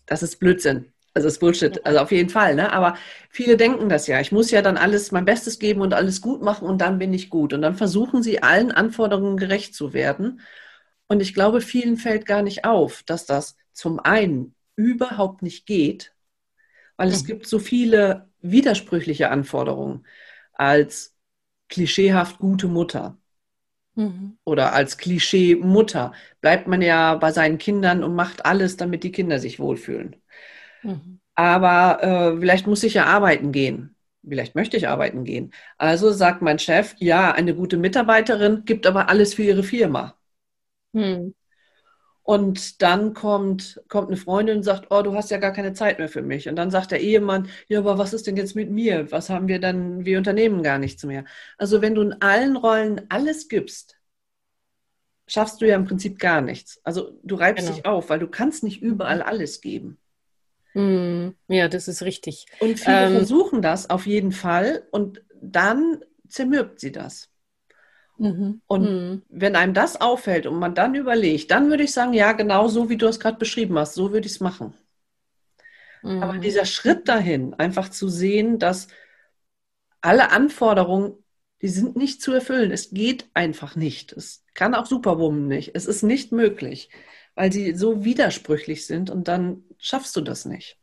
das 0.06 0.22
ist 0.22 0.38
Blödsinn. 0.38 0.92
Also 1.14 1.28
das 1.28 1.34
ist 1.34 1.40
Bullshit, 1.40 1.86
also 1.86 2.00
auf 2.00 2.12
jeden 2.12 2.28
Fall, 2.28 2.56
ne? 2.56 2.70
Aber 2.74 2.98
viele 3.30 3.56
denken 3.56 3.88
das 3.88 4.06
ja. 4.06 4.20
Ich 4.20 4.32
muss 4.32 4.50
ja 4.50 4.60
dann 4.60 4.76
alles 4.76 5.12
mein 5.12 5.24
Bestes 5.24 5.58
geben 5.58 5.80
und 5.80 5.94
alles 5.94 6.20
gut 6.20 6.42
machen 6.42 6.68
und 6.68 6.82
dann 6.82 6.98
bin 6.98 7.14
ich 7.14 7.30
gut. 7.30 7.54
Und 7.54 7.62
dann 7.62 7.74
versuchen 7.74 8.22
sie 8.22 8.42
allen 8.42 8.70
Anforderungen 8.70 9.38
gerecht 9.38 9.74
zu 9.74 9.94
werden. 9.94 10.40
Und 11.08 11.22
ich 11.22 11.32
glaube, 11.32 11.62
vielen 11.62 11.96
fällt 11.96 12.26
gar 12.26 12.42
nicht 12.42 12.66
auf, 12.66 13.02
dass 13.04 13.24
das 13.24 13.56
zum 13.72 13.98
einen 13.98 14.54
überhaupt 14.74 15.40
nicht 15.40 15.64
geht, 15.64 16.12
weil 16.98 17.08
es 17.08 17.22
mhm. 17.22 17.28
gibt 17.28 17.46
so 17.46 17.60
viele 17.60 18.28
widersprüchliche 18.42 19.30
Anforderungen 19.30 20.06
als 20.52 21.15
klischeehaft 21.68 22.38
gute 22.38 22.68
Mutter. 22.68 23.18
Mhm. 23.96 24.36
Oder 24.44 24.72
als 24.72 24.96
Klischee 24.96 25.56
Mutter 25.56 26.12
bleibt 26.40 26.68
man 26.68 26.80
ja 26.80 27.16
bei 27.16 27.32
seinen 27.32 27.58
Kindern 27.58 28.02
und 28.04 28.14
macht 28.14 28.46
alles, 28.46 28.76
damit 28.76 29.02
die 29.04 29.12
Kinder 29.12 29.38
sich 29.40 29.58
wohlfühlen. 29.58 30.16
Mhm. 30.82 31.18
Aber 31.34 32.02
äh, 32.02 32.40
vielleicht 32.40 32.66
muss 32.66 32.82
ich 32.82 32.94
ja 32.94 33.04
arbeiten 33.06 33.52
gehen. 33.52 33.94
Vielleicht 34.26 34.54
möchte 34.54 34.76
ich 34.76 34.88
arbeiten 34.88 35.24
gehen. 35.24 35.52
Also 35.78 36.10
sagt 36.12 36.42
mein 36.42 36.58
Chef, 36.58 36.94
ja, 36.98 37.32
eine 37.32 37.54
gute 37.54 37.76
Mitarbeiterin 37.76 38.64
gibt 38.64 38.86
aber 38.86 39.08
alles 39.08 39.34
für 39.34 39.42
ihre 39.42 39.62
Firma. 39.62 40.16
Mhm. 40.92 41.32
Und 42.26 42.82
dann 42.82 43.14
kommt, 43.14 43.80
kommt 43.86 44.08
eine 44.08 44.16
Freundin 44.16 44.56
und 44.56 44.62
sagt, 44.64 44.88
oh, 44.90 45.00
du 45.02 45.14
hast 45.14 45.30
ja 45.30 45.38
gar 45.38 45.52
keine 45.52 45.74
Zeit 45.74 46.00
mehr 46.00 46.08
für 46.08 46.22
mich. 46.22 46.48
Und 46.48 46.56
dann 46.56 46.72
sagt 46.72 46.90
der 46.90 47.00
Ehemann, 47.00 47.48
ja, 47.68 47.78
aber 47.78 47.98
was 47.98 48.12
ist 48.12 48.26
denn 48.26 48.36
jetzt 48.36 48.56
mit 48.56 48.68
mir? 48.68 49.12
Was 49.12 49.30
haben 49.30 49.46
wir 49.46 49.60
dann? 49.60 50.04
Wir 50.04 50.18
unternehmen 50.18 50.64
gar 50.64 50.78
nichts 50.78 51.04
mehr. 51.04 51.24
Also 51.56 51.82
wenn 51.82 51.94
du 51.94 52.02
in 52.02 52.20
allen 52.20 52.56
Rollen 52.56 53.02
alles 53.10 53.46
gibst, 53.46 53.96
schaffst 55.28 55.60
du 55.60 55.68
ja 55.68 55.76
im 55.76 55.84
Prinzip 55.84 56.18
gar 56.18 56.40
nichts. 56.40 56.80
Also 56.82 57.16
du 57.22 57.36
reibst 57.36 57.66
genau. 57.66 57.76
dich 57.76 57.86
auf, 57.86 58.10
weil 58.10 58.18
du 58.18 58.26
kannst 58.26 58.64
nicht 58.64 58.82
überall 58.82 59.22
alles 59.22 59.60
geben. 59.60 59.96
Mm, 60.74 61.28
ja, 61.46 61.68
das 61.68 61.86
ist 61.86 62.02
richtig. 62.02 62.46
Und 62.58 62.80
viele 62.80 63.06
ähm, 63.06 63.12
versuchen 63.12 63.62
das 63.62 63.88
auf 63.88 64.04
jeden 64.04 64.32
Fall 64.32 64.82
und 64.90 65.22
dann 65.40 66.00
zermürbt 66.26 66.80
sie 66.80 66.90
das. 66.90 67.30
Mhm. 68.18 68.60
Und 68.66 68.82
mhm. 68.82 69.22
wenn 69.28 69.56
einem 69.56 69.74
das 69.74 70.00
auffällt 70.00 70.46
und 70.46 70.58
man 70.58 70.74
dann 70.74 70.94
überlegt, 70.94 71.50
dann 71.50 71.68
würde 71.68 71.84
ich 71.84 71.92
sagen, 71.92 72.12
ja, 72.12 72.32
genau 72.32 72.68
so, 72.68 72.88
wie 72.88 72.96
du 72.96 73.06
es 73.06 73.20
gerade 73.20 73.38
beschrieben 73.38 73.78
hast, 73.78 73.94
so 73.94 74.12
würde 74.12 74.26
ich 74.26 74.32
es 74.32 74.40
machen. 74.40 74.74
Mhm. 76.02 76.22
Aber 76.22 76.38
dieser 76.38 76.64
Schritt 76.64 77.08
dahin, 77.08 77.54
einfach 77.54 77.90
zu 77.90 78.08
sehen, 78.08 78.58
dass 78.58 78.88
alle 80.00 80.30
Anforderungen, 80.30 81.14
die 81.62 81.68
sind 81.68 81.96
nicht 81.96 82.22
zu 82.22 82.32
erfüllen. 82.32 82.70
Es 82.70 82.90
geht 82.90 83.28
einfach 83.34 83.76
nicht. 83.76 84.12
Es 84.12 84.44
kann 84.54 84.74
auch 84.74 84.86
Superwoman 84.86 85.46
nicht. 85.46 85.74
Es 85.74 85.86
ist 85.86 86.02
nicht 86.02 86.32
möglich 86.32 86.90
weil 87.36 87.52
sie 87.52 87.74
so 87.76 88.04
widersprüchlich 88.04 88.86
sind 88.86 89.10
und 89.10 89.28
dann 89.28 89.62
schaffst 89.78 90.16
du 90.16 90.22
das 90.22 90.46
nicht. 90.46 90.78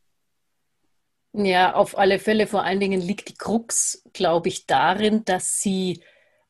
Ja, 1.32 1.74
auf 1.74 1.98
alle 1.98 2.20
Fälle. 2.20 2.46
Vor 2.46 2.62
allen 2.62 2.78
Dingen 2.78 3.00
liegt 3.00 3.28
die 3.28 3.34
Krux, 3.34 4.04
glaube 4.12 4.48
ich, 4.48 4.66
darin, 4.66 5.24
dass 5.24 5.60
sie 5.60 6.00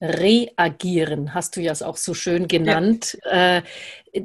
reagieren, 0.01 1.35
hast 1.35 1.57
du 1.57 1.61
ja 1.61 1.73
auch 1.73 1.97
so 1.97 2.15
schön 2.15 2.49
genannt. 2.49 3.19
Ja. 3.25 3.59
Äh, 3.59 3.63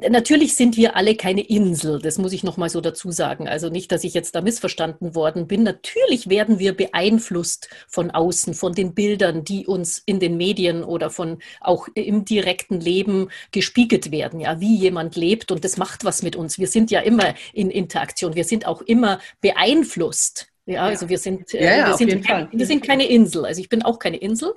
natürlich 0.08 0.54
sind 0.54 0.76
wir 0.76 0.96
alle 0.96 1.16
keine 1.16 1.40
Insel, 1.40 2.00
das 2.00 2.18
muss 2.18 2.32
ich 2.32 2.44
noch 2.44 2.56
mal 2.56 2.68
so 2.68 2.80
dazu 2.80 3.10
sagen. 3.10 3.48
Also 3.48 3.70
nicht, 3.70 3.90
dass 3.90 4.04
ich 4.04 4.14
jetzt 4.14 4.34
da 4.34 4.40
missverstanden 4.40 5.14
worden 5.14 5.46
bin. 5.46 5.62
Natürlich 5.62 6.28
werden 6.28 6.58
wir 6.58 6.76
beeinflusst 6.76 7.68
von 7.88 8.10
außen, 8.10 8.54
von 8.54 8.72
den 8.72 8.94
Bildern, 8.94 9.44
die 9.44 9.66
uns 9.66 9.98
in 10.04 10.20
den 10.20 10.36
Medien 10.36 10.84
oder 10.84 11.10
von 11.10 11.38
auch 11.60 11.88
im 11.94 12.24
direkten 12.24 12.80
Leben 12.80 13.28
gespiegelt 13.52 14.10
werden, 14.10 14.40
ja, 14.40 14.60
wie 14.60 14.76
jemand 14.76 15.16
lebt 15.16 15.50
und 15.50 15.64
das 15.64 15.76
macht 15.76 16.04
was 16.04 16.22
mit 16.22 16.36
uns. 16.36 16.58
Wir 16.58 16.68
sind 16.68 16.90
ja 16.90 17.00
immer 17.00 17.34
in 17.52 17.70
Interaktion, 17.70 18.34
wir 18.34 18.44
sind 18.44 18.66
auch 18.66 18.82
immer 18.82 19.20
beeinflusst 19.40 20.49
ja, 20.70 20.82
also 20.84 21.08
wir 21.08 21.18
sind, 21.18 21.52
äh, 21.54 21.64
ja, 21.64 21.76
ja, 21.76 21.86
wir, 21.88 21.94
sind 21.94 22.24
kein, 22.24 22.48
wir 22.52 22.66
sind 22.66 22.86
keine 22.86 23.08
Insel. 23.08 23.44
Also 23.44 23.60
ich 23.60 23.68
bin 23.68 23.82
auch 23.82 23.98
keine 23.98 24.18
Insel. 24.18 24.54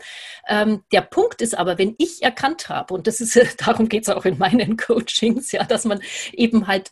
Ähm, 0.47 0.83
der 0.91 1.01
Punkt 1.01 1.41
ist 1.41 1.57
aber, 1.57 1.77
wenn 1.77 1.95
ich 1.97 2.21
erkannt 2.21 2.69
habe, 2.69 2.93
und 2.93 3.07
das 3.07 3.19
ist, 3.19 3.35
darum 3.65 3.89
geht 3.89 4.03
es 4.03 4.09
auch 4.09 4.25
in 4.25 4.37
meinen 4.37 4.77
Coachings, 4.77 5.51
ja, 5.51 5.63
dass 5.63 5.85
man 5.85 6.01
eben 6.31 6.67
halt 6.67 6.91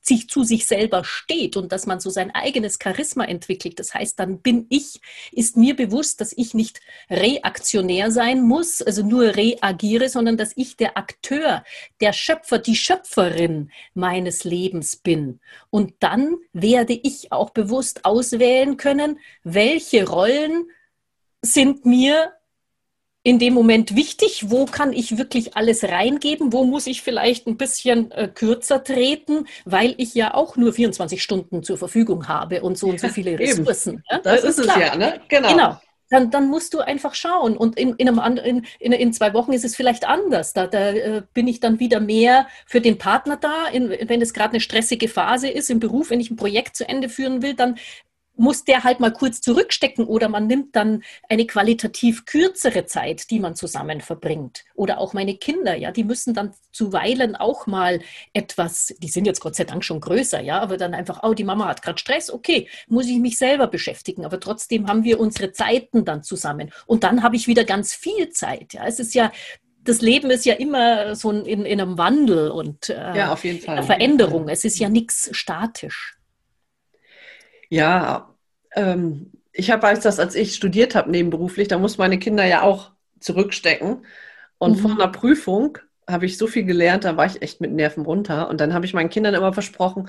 sich 0.00 0.28
zu 0.28 0.44
sich 0.44 0.66
selber 0.66 1.04
steht 1.04 1.56
und 1.56 1.72
dass 1.72 1.86
man 1.86 2.00
so 2.00 2.10
sein 2.10 2.30
eigenes 2.34 2.78
Charisma 2.82 3.24
entwickelt. 3.24 3.78
Das 3.78 3.94
heißt, 3.94 4.18
dann 4.18 4.40
bin 4.40 4.66
ich, 4.68 5.00
ist 5.32 5.56
mir 5.56 5.76
bewusst, 5.76 6.20
dass 6.20 6.32
ich 6.36 6.54
nicht 6.54 6.80
reaktionär 7.10 8.10
sein 8.10 8.42
muss, 8.42 8.82
also 8.82 9.02
nur 9.02 9.36
reagiere, 9.36 10.08
sondern 10.08 10.36
dass 10.36 10.52
ich 10.56 10.76
der 10.76 10.96
Akteur, 10.96 11.64
der 12.00 12.12
Schöpfer, 12.12 12.58
die 12.58 12.76
Schöpferin 12.76 13.70
meines 13.94 14.44
Lebens 14.44 14.96
bin. 14.96 15.40
Und 15.70 15.94
dann 16.00 16.36
werde 16.52 16.94
ich 16.94 17.32
auch 17.32 17.50
bewusst 17.50 18.04
auswählen 18.04 18.76
können, 18.76 19.18
welche 19.44 20.08
Rollen 20.08 20.66
sind 21.42 21.84
mir 21.84 22.32
in 23.24 23.38
dem 23.38 23.54
Moment 23.54 23.94
wichtig? 23.94 24.50
Wo 24.50 24.64
kann 24.66 24.92
ich 24.92 25.16
wirklich 25.16 25.56
alles 25.56 25.84
reingeben? 25.84 26.52
Wo 26.52 26.64
muss 26.64 26.86
ich 26.86 27.02
vielleicht 27.02 27.46
ein 27.46 27.56
bisschen 27.56 28.10
äh, 28.10 28.28
kürzer 28.28 28.82
treten, 28.82 29.46
weil 29.64 29.94
ich 29.98 30.14
ja 30.14 30.34
auch 30.34 30.56
nur 30.56 30.72
24 30.72 31.22
Stunden 31.22 31.62
zur 31.62 31.78
Verfügung 31.78 32.26
habe 32.28 32.62
und 32.62 32.76
so 32.76 32.88
und 32.88 33.00
so 33.00 33.08
viele 33.08 33.38
Ressourcen. 33.38 34.02
Ja? 34.10 34.18
Das, 34.18 34.42
das, 34.42 34.58
ist, 34.58 34.66
es 34.66 34.66
ja, 34.66 34.96
ne? 34.96 35.20
Genau. 35.28 35.48
genau. 35.48 35.80
Dann, 36.10 36.30
dann, 36.30 36.48
musst 36.48 36.74
du 36.74 36.80
einfach 36.80 37.14
schauen. 37.14 37.56
Und 37.56 37.78
in, 37.78 37.94
in, 37.94 38.18
einem, 38.18 38.62
in, 38.80 38.92
in, 38.92 39.12
zwei 39.14 39.32
Wochen 39.32 39.54
ist 39.54 39.64
es 39.64 39.74
vielleicht 39.74 40.06
anders. 40.06 40.52
Da, 40.52 40.66
da 40.66 40.90
äh, 40.90 41.22
bin 41.32 41.48
ich 41.48 41.58
dann 41.58 41.80
wieder 41.80 42.00
mehr 42.00 42.48
für 42.66 42.82
den 42.82 42.98
Partner 42.98 43.38
da. 43.38 43.68
Wenn 43.72 44.20
es 44.20 44.34
gerade 44.34 44.50
eine 44.50 44.60
stressige 44.60 45.08
Phase 45.08 45.48
ist 45.48 45.70
im 45.70 45.80
Beruf, 45.80 46.10
wenn 46.10 46.20
ich 46.20 46.30
ein 46.30 46.36
Projekt 46.36 46.76
zu 46.76 46.86
Ende 46.86 47.08
führen 47.08 47.40
will, 47.40 47.54
dann 47.54 47.78
muss 48.42 48.64
der 48.64 48.82
halt 48.82 48.98
mal 48.98 49.12
kurz 49.12 49.40
zurückstecken 49.40 50.04
oder 50.04 50.28
man 50.28 50.48
nimmt 50.48 50.74
dann 50.74 51.04
eine 51.28 51.46
qualitativ 51.46 52.24
kürzere 52.24 52.86
Zeit, 52.86 53.30
die 53.30 53.38
man 53.38 53.54
zusammen 53.54 54.00
verbringt. 54.00 54.64
Oder 54.74 54.98
auch 54.98 55.12
meine 55.12 55.36
Kinder, 55.36 55.76
ja, 55.76 55.92
die 55.92 56.02
müssen 56.02 56.34
dann 56.34 56.52
zuweilen 56.72 57.36
auch 57.36 57.68
mal 57.68 58.00
etwas, 58.32 58.94
die 58.98 59.06
sind 59.08 59.26
jetzt 59.26 59.40
Gott 59.40 59.54
sei 59.54 59.62
Dank 59.62 59.84
schon 59.84 60.00
größer, 60.00 60.40
ja, 60.40 60.58
aber 60.58 60.76
dann 60.76 60.92
einfach, 60.92 61.22
oh, 61.22 61.34
die 61.34 61.44
Mama 61.44 61.68
hat 61.68 61.82
gerade 61.82 62.00
Stress, 62.00 62.32
okay, 62.32 62.66
muss 62.88 63.06
ich 63.06 63.18
mich 63.18 63.38
selber 63.38 63.68
beschäftigen, 63.68 64.24
aber 64.24 64.40
trotzdem 64.40 64.88
haben 64.88 65.04
wir 65.04 65.20
unsere 65.20 65.52
Zeiten 65.52 66.04
dann 66.04 66.24
zusammen. 66.24 66.72
Und 66.86 67.04
dann 67.04 67.22
habe 67.22 67.36
ich 67.36 67.46
wieder 67.46 67.62
ganz 67.62 67.94
viel 67.94 68.30
Zeit, 68.30 68.74
ja. 68.74 68.84
Es 68.84 68.98
ist 68.98 69.14
ja, 69.14 69.30
das 69.84 70.00
Leben 70.00 70.30
ist 70.32 70.46
ja 70.46 70.54
immer 70.54 71.14
so 71.14 71.30
in, 71.30 71.64
in 71.64 71.80
einem 71.80 71.96
Wandel 71.96 72.50
und 72.50 72.88
äh, 72.88 73.16
ja. 73.16 73.36
Veränderung. 73.36 74.48
Es 74.48 74.64
ist 74.64 74.80
ja 74.80 74.88
nichts 74.88 75.30
statisch. 75.32 76.18
Ja, 77.68 78.31
ähm, 78.74 79.32
ich 79.52 79.70
habe 79.70 79.82
weiß 79.82 80.00
das, 80.00 80.18
als 80.18 80.34
ich 80.34 80.54
studiert 80.54 80.94
habe 80.94 81.10
nebenberuflich, 81.10 81.68
da 81.68 81.78
muss 81.78 81.98
meine 81.98 82.18
Kinder 82.18 82.44
ja 82.44 82.62
auch 82.62 82.92
zurückstecken. 83.20 84.04
Und 84.58 84.76
mhm. 84.76 84.80
vor 84.80 84.90
einer 84.92 85.08
Prüfung 85.08 85.78
habe 86.08 86.26
ich 86.26 86.38
so 86.38 86.46
viel 86.46 86.64
gelernt, 86.64 87.04
da 87.04 87.16
war 87.16 87.26
ich 87.26 87.42
echt 87.42 87.60
mit 87.60 87.72
Nerven 87.72 88.04
runter. 88.04 88.48
Und 88.48 88.60
dann 88.60 88.74
habe 88.74 88.86
ich 88.86 88.94
meinen 88.94 89.10
Kindern 89.10 89.34
immer 89.34 89.52
versprochen, 89.52 90.08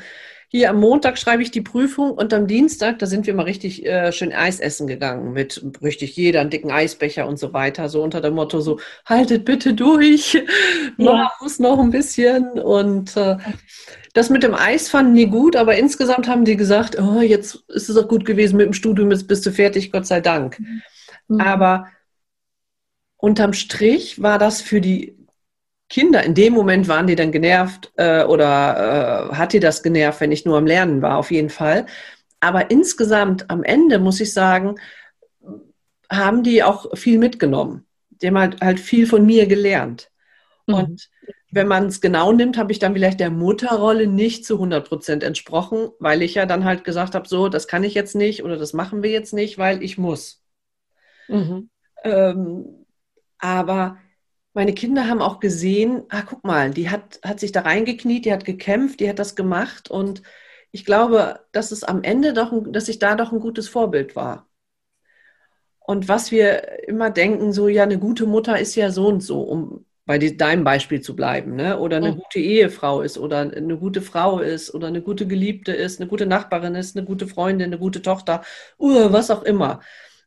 hier 0.56 0.70
am 0.70 0.80
Montag 0.80 1.18
schreibe 1.18 1.42
ich 1.42 1.50
die 1.50 1.62
Prüfung 1.62 2.12
und 2.12 2.32
am 2.32 2.46
Dienstag, 2.46 3.00
da 3.00 3.08
sind 3.08 3.26
wir 3.26 3.34
mal 3.34 3.46
richtig 3.46 3.88
äh, 3.88 4.12
schön 4.12 4.32
Eis 4.32 4.60
essen 4.60 4.86
gegangen 4.86 5.34
mit 5.34 5.66
richtig 5.82 6.16
jeder 6.16 6.42
einen 6.42 6.52
dicken 6.52 6.70
Eisbecher 6.70 7.28
und 7.28 7.40
so 7.40 7.54
weiter, 7.54 7.90
so 7.90 8.04
unter 8.04 8.22
dem 8.22 8.36
Motto 8.36 8.62
so, 8.62 8.80
haltet 9.04 9.46
bitte 9.46 9.74
durch, 9.74 10.34
ja. 11.00 11.32
muss 11.42 11.58
noch 11.58 11.80
ein 11.80 11.90
bisschen. 11.90 12.60
Und 12.60 13.18
äh, 13.18 13.38
das 14.14 14.30
mit 14.30 14.44
dem 14.44 14.54
Eis 14.54 14.90
fanden 14.90 15.16
die 15.16 15.26
gut, 15.26 15.56
aber 15.56 15.76
insgesamt 15.76 16.28
haben 16.28 16.46
die 16.46 16.56
gesagt, 16.56 17.00
oh, 17.00 17.22
jetzt 17.22 17.64
ist 17.70 17.90
es 17.90 17.98
auch 17.98 18.08
gut 18.08 18.24
gewesen 18.24 18.58
mit 18.58 18.68
dem 18.68 18.74
Studium, 18.74 19.10
jetzt 19.10 19.28
bist 19.28 19.44
du 19.48 19.52
fertig, 19.52 19.92
Gott 19.92 20.06
sei 20.06 20.22
Dank. 20.22 20.60
Mhm. 21.30 21.42
Aber 21.42 21.88
unterm 23.18 23.54
Strich 23.54 24.22
war 24.22 24.38
das 24.38 24.62
für 24.62 24.82
die 24.82 25.23
Kinder, 25.94 26.24
in 26.24 26.34
dem 26.34 26.54
Moment 26.54 26.88
waren 26.88 27.06
die 27.06 27.16
dann 27.16 27.32
genervt 27.32 27.92
äh, 27.98 28.24
oder 28.24 29.30
äh, 29.30 29.36
hat 29.36 29.54
die 29.54 29.60
das 29.60 29.84
genervt, 29.84 30.22
wenn 30.22 30.32
ich 30.32 30.44
nur 30.44 30.58
am 30.58 30.66
Lernen 30.66 31.04
war, 31.04 31.20
auf 31.20 31.30
jeden 31.30 31.52
Fall. 31.52 31.86
Aber 32.40 32.72
insgesamt 32.72 33.48
am 33.52 33.62
Ende 33.62 34.00
muss 34.00 34.20
ich 34.20 34.34
sagen, 34.34 34.80
haben 36.10 36.42
die 36.42 36.64
auch 36.64 36.98
viel 36.98 37.20
mitgenommen. 37.20 37.86
Die 38.10 38.26
haben 38.26 38.40
halt, 38.40 38.60
halt 38.60 38.80
viel 38.80 39.06
von 39.06 39.24
mir 39.24 39.46
gelernt. 39.46 40.10
Mhm. 40.66 40.74
Und 40.74 41.10
wenn 41.52 41.68
man 41.68 41.86
es 41.86 42.02
genau 42.02 42.32
nimmt, 42.32 42.58
habe 42.58 42.72
ich 42.72 42.80
dann 42.80 42.94
vielleicht 42.94 43.20
der 43.20 43.30
Mutterrolle 43.30 44.08
nicht 44.08 44.48
zu 44.48 44.56
100 44.56 44.90
Prozent 44.90 45.24
entsprochen, 45.24 45.90
weil 46.00 46.24
ich 46.24 46.34
ja 46.34 46.48
dann 46.48 46.66
halt 46.66 46.86
gesagt 46.86 47.14
habe, 47.14 47.28
so, 47.28 47.50
das 47.50 47.68
kann 47.68 47.84
ich 47.84 47.94
jetzt 47.94 48.16
nicht 48.16 48.44
oder 48.44 48.58
das 48.58 48.74
machen 48.74 49.04
wir 49.04 49.12
jetzt 49.12 49.32
nicht, 49.32 49.60
weil 49.60 49.84
ich 49.84 50.00
muss. 50.00 50.44
Mhm. 51.28 51.70
Ähm, 52.04 52.86
aber 53.38 54.00
meine 54.54 54.74
Kinder 54.74 55.08
haben 55.08 55.22
auch 55.22 55.40
gesehen, 55.40 56.04
ah, 56.10 56.22
guck 56.22 56.44
mal, 56.44 56.72
die 56.72 56.90
hat, 56.90 57.20
hat 57.24 57.40
sich 57.40 57.52
da 57.52 57.62
reingekniet, 57.62 58.26
die 58.26 58.34
hat 58.34 58.46
gekämpft, 58.46 59.00
die 59.00 59.10
hat 59.10 59.20
das 59.20 59.36
gemacht 59.36 59.90
und 59.90 60.22
ich 60.72 60.86
glaube, 60.86 61.42
dass 61.52 61.72
es 61.72 61.84
am 61.84 62.04
Ende 62.04 62.34
doch, 62.34 62.52
dass 62.68 62.90
ich 62.90 63.00
da 63.00 63.16
doch 63.16 63.32
ein 63.32 63.40
gutes 63.40 63.70
Vorbild 63.70 64.16
war. 64.16 64.48
Und 65.80 66.08
was 66.08 66.32
wir 66.32 66.88
immer 66.88 67.12
denken, 67.12 67.54
so, 67.54 67.68
ja, 67.68 67.84
eine 67.84 68.00
gute 68.00 68.26
Mutter 68.26 68.60
ist 68.60 68.76
ja 68.76 68.90
so 68.90 69.08
und 69.08 69.22
so, 69.22 69.42
um 69.42 69.86
bei 70.06 70.18
deinem 70.18 70.64
Beispiel 70.64 71.02
zu 71.02 71.16
bleiben, 71.16 71.56
ne? 71.56 71.80
oder 71.80 71.98
eine 71.98 72.12
mhm. 72.12 72.16
gute 72.18 72.40
Ehefrau 72.40 73.02
ist 73.02 73.18
oder 73.18 73.40
eine 73.40 73.78
gute 73.78 74.02
Frau 74.02 74.40
ist 74.40 74.74
oder 74.74 74.88
eine 74.88 75.02
gute 75.02 75.28
Geliebte 75.28 75.72
ist, 75.74 76.00
eine 76.00 76.10
gute 76.10 76.26
Nachbarin 76.26 76.76
ist, 76.76 76.98
eine 76.98 77.06
gute 77.06 77.28
Freundin, 77.28 77.68
eine 77.68 77.80
gute 77.80 78.02
Tochter, 78.02 78.44
uh, 78.80 79.12
was 79.14 79.32
auch 79.32 79.44
immer. 79.44 79.82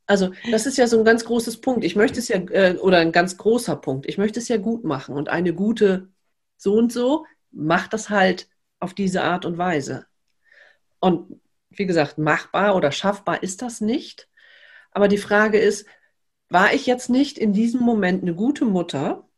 Also 0.07 0.31
das 0.51 0.67
ist 0.67 0.79
ja 0.79 0.87
so 0.87 0.99
ein 0.99 1.05
ganz 1.05 1.25
großes 1.25 1.61
Punkt. 1.61 1.85
Ich 1.85 1.97
möchte 1.97 2.21
es 2.21 2.29
ja, 2.29 2.37
äh, 2.37 2.77
oder 2.79 2.99
ein 2.99 3.13
ganz 3.13 3.37
großer 3.37 3.77
Punkt, 3.77 4.07
ich 4.07 4.19
möchte 4.19 4.39
es 4.39 4.49
ja 4.49 4.57
gut 4.57 4.85
machen 4.85 5.17
und 5.17 5.29
eine 5.29 5.53
gute 5.53 6.09
so 6.57 6.75
und 6.75 6.93
so 6.93 7.27
macht 7.51 7.93
das 7.93 8.11
halt 8.11 8.49
auf 8.81 8.95
diese 8.95 9.23
Art 9.23 9.45
und 9.45 9.59
Weise. 9.59 10.07
Und 11.01 11.41
wie 11.71 11.87
gesagt, 11.87 12.19
machbar 12.19 12.77
oder 12.77 12.93
schaffbar 12.93 13.43
ist 13.43 13.63
das 13.63 13.81
nicht. 13.81 14.29
Aber 14.93 15.09
die 15.09 15.19
Frage 15.19 15.59
ist, 15.59 15.87
war 16.49 16.73
ich 16.73 16.87
jetzt 16.87 17.11
nicht 17.11 17.39
in 17.39 17.53
diesem 17.53 17.81
Moment 17.81 18.23
eine 18.23 18.35
gute 18.35 18.65
Mutter, 18.65 19.29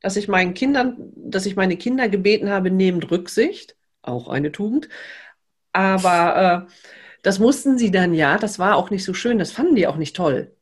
dass 0.00 0.16
ich 0.16 0.28
meinen 0.28 0.54
Kindern, 0.54 1.12
dass 1.16 1.46
ich 1.46 1.56
meine 1.56 1.76
Kinder 1.76 2.08
gebeten 2.08 2.50
habe, 2.50 2.70
nehmt 2.70 3.10
Rücksicht, 3.10 3.76
auch 4.02 4.28
eine 4.28 4.52
Tugend, 4.52 4.88
aber 5.72 6.68
äh, 6.68 6.72
das 7.24 7.38
mussten 7.38 7.78
sie 7.78 7.90
dann 7.90 8.12
ja, 8.12 8.36
das 8.38 8.58
war 8.58 8.76
auch 8.76 8.90
nicht 8.90 9.02
so 9.02 9.14
schön, 9.14 9.38
das 9.38 9.50
fanden 9.50 9.74
die 9.74 9.86
auch 9.86 9.96
nicht 9.96 10.14
toll. 10.14 10.54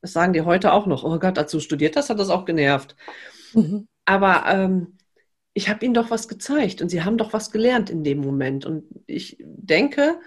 Das 0.00 0.12
sagen 0.12 0.32
die 0.32 0.42
heute 0.42 0.72
auch 0.72 0.86
noch. 0.86 1.04
Oh 1.04 1.16
Gott, 1.20 1.38
du 1.52 1.60
studiert 1.60 1.96
hast, 1.96 2.10
hat 2.10 2.18
das 2.18 2.28
auch 2.28 2.44
genervt. 2.44 2.96
Mhm. 3.54 3.86
Aber 4.04 4.44
ähm, 4.48 4.98
ich 5.54 5.68
habe 5.68 5.84
ihnen 5.84 5.94
doch 5.94 6.10
was 6.10 6.26
gezeigt 6.26 6.82
und 6.82 6.88
sie 6.88 7.04
haben 7.04 7.18
doch 7.18 7.32
was 7.32 7.52
gelernt 7.52 7.88
in 7.88 8.02
dem 8.02 8.18
Moment. 8.18 8.66
Und 8.66 8.84
ich 9.06 9.36
denke, 9.40 10.18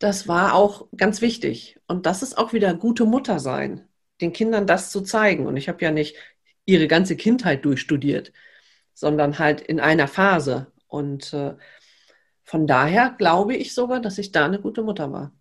das 0.00 0.26
war 0.26 0.54
auch 0.54 0.88
ganz 0.96 1.20
wichtig. 1.20 1.78
Und 1.86 2.04
das 2.04 2.24
ist 2.24 2.36
auch 2.36 2.52
wieder 2.52 2.74
gute 2.74 3.04
Mutter 3.04 3.38
sein, 3.38 3.86
den 4.20 4.32
Kindern 4.32 4.66
das 4.66 4.90
zu 4.90 5.02
zeigen. 5.02 5.46
Und 5.46 5.56
ich 5.56 5.68
habe 5.68 5.84
ja 5.84 5.92
nicht 5.92 6.16
ihre 6.64 6.88
ganze 6.88 7.14
Kindheit 7.14 7.64
durchstudiert, 7.64 8.32
sondern 8.92 9.38
halt 9.38 9.60
in 9.60 9.78
einer 9.78 10.08
Phase. 10.08 10.72
Und 10.88 11.32
äh, 11.32 11.54
von 12.50 12.66
daher 12.66 13.10
glaube 13.16 13.56
ich 13.56 13.72
sogar, 13.74 14.00
dass 14.00 14.18
ich 14.18 14.30
da 14.32 14.44
eine 14.44 14.60
gute 14.60 14.82
Mutter 14.82 15.10
war. 15.12 15.32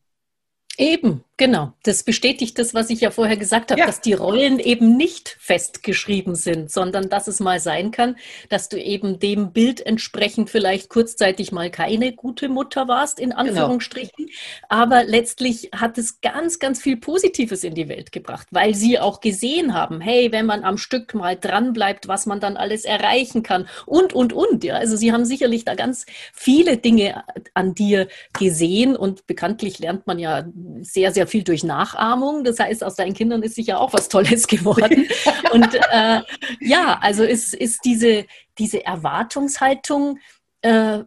Eben, 0.80 1.26
genau. 1.36 1.74
Das 1.84 2.04
bestätigt 2.04 2.58
das, 2.58 2.74
was 2.74 2.90
ich 2.90 3.02
ja 3.02 3.12
vorher 3.12 3.36
gesagt 3.36 3.72
habe, 3.72 3.82
ja. 3.82 3.86
dass 3.86 4.00
die 4.00 4.14
Rollen 4.14 4.60
eben 4.60 4.96
nicht 4.96 5.36
festgeschrieben 5.38 6.36
sind, 6.36 6.72
sondern 6.72 7.10
dass 7.10 7.28
es 7.28 7.42
mal 7.42 7.60
sein 7.60 7.92
kann, 7.92 8.16
dass 8.48 8.70
du 8.70 8.82
eben 8.82 9.20
dem 9.20 9.52
Bild 9.52 9.86
entsprechend 9.86 10.50
vielleicht 10.50 10.88
kurzzeitig 10.88 11.52
mal 11.52 11.70
keine 11.70 12.14
gute 12.14 12.48
Mutter 12.48 12.88
warst, 12.88 13.20
in 13.20 13.32
genau. 13.32 13.42
Anführungsstrichen. 13.42 14.28
Genau. 14.28 14.30
Aber 14.70 15.04
letztlich 15.04 15.70
hat 15.76 15.98
es 15.98 16.22
ganz, 16.22 16.60
ganz 16.60 16.82
viel 16.82 16.96
Positives 16.96 17.66
in 17.66 17.76
die 17.76 17.90
Welt 17.90 18.14
gebracht, 18.14 18.48
weil 18.52 18.74
sie 18.74 19.00
auch 19.00 19.20
gesehen 19.20 19.74
haben, 19.74 20.00
hey, 20.00 20.32
wenn 20.32 20.46
man 20.46 20.64
am 20.64 20.78
Stück 20.78 21.14
mal 21.14 21.36
dran 21.36 21.74
bleibt, 21.74 22.08
was 22.08 22.26
man 22.26 22.40
dann 22.40 22.56
alles 22.56 22.86
erreichen 22.86 23.44
kann 23.44 23.68
und, 23.86 24.14
und, 24.14 24.32
und. 24.32 24.64
Ja, 24.64 24.76
also 24.76 24.96
sie 24.96 25.12
haben 25.12 25.26
sicherlich 25.26 25.66
da 25.66 25.76
ganz 25.76 26.06
viele 26.32 26.78
Dinge 26.78 27.26
an 27.54 27.76
dir 27.76 28.08
gesehen 28.32 28.96
und 28.96 29.28
bekanntlich 29.28 29.80
lernt 29.80 30.08
man 30.08 30.20
ja 30.20 30.46
sehr, 30.82 31.12
sehr 31.12 31.28
viel 31.28 31.44
durch 31.44 31.64
Nachahmung. 31.64 32.44
Das 32.44 32.60
heißt, 32.60 32.84
aus 32.84 32.96
deinen 32.96 33.14
Kindern 33.14 33.44
ist 33.44 33.56
sicher 33.56 33.80
auch 33.80 33.94
was 33.94 34.10
Tolles 34.10 34.48
geworden. 34.48 35.08
Und 35.52 35.76
äh, 35.92 36.22
ja, 36.60 37.00
also 37.02 37.24
ist, 37.24 37.54
ist 37.54 37.80
diese, 37.86 38.26
diese 38.58 38.86
Erwartungshaltung, 38.86 40.20
äh, 40.62 41.00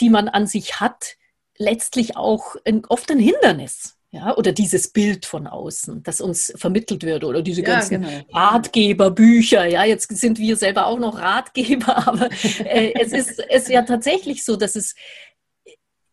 die 0.00 0.10
man 0.10 0.28
an 0.28 0.46
sich 0.46 0.80
hat, 0.80 1.16
letztlich 1.58 2.16
auch 2.16 2.56
ein, 2.64 2.84
oft 2.86 3.10
ein 3.10 3.18
Hindernis. 3.18 3.96
Ja, 4.14 4.36
oder 4.36 4.52
dieses 4.52 4.88
Bild 4.88 5.24
von 5.24 5.46
außen, 5.46 6.02
das 6.02 6.20
uns 6.20 6.52
vermittelt 6.56 7.02
wird, 7.02 7.24
oder 7.24 7.40
diese 7.40 7.62
ganzen 7.62 8.02
ja, 8.02 8.08
genau. 8.10 8.24
Ratgeberbücher. 8.30 9.64
Ja, 9.64 9.84
jetzt 9.84 10.14
sind 10.14 10.38
wir 10.38 10.56
selber 10.56 10.84
auch 10.84 10.98
noch 10.98 11.18
Ratgeber, 11.18 11.96
aber 12.06 12.28
äh, 12.62 12.92
es 13.00 13.12
ist, 13.12 13.42
es 13.48 13.62
ist 13.62 13.68
ja 13.70 13.80
tatsächlich 13.80 14.44
so, 14.44 14.56
dass 14.56 14.76
es 14.76 14.94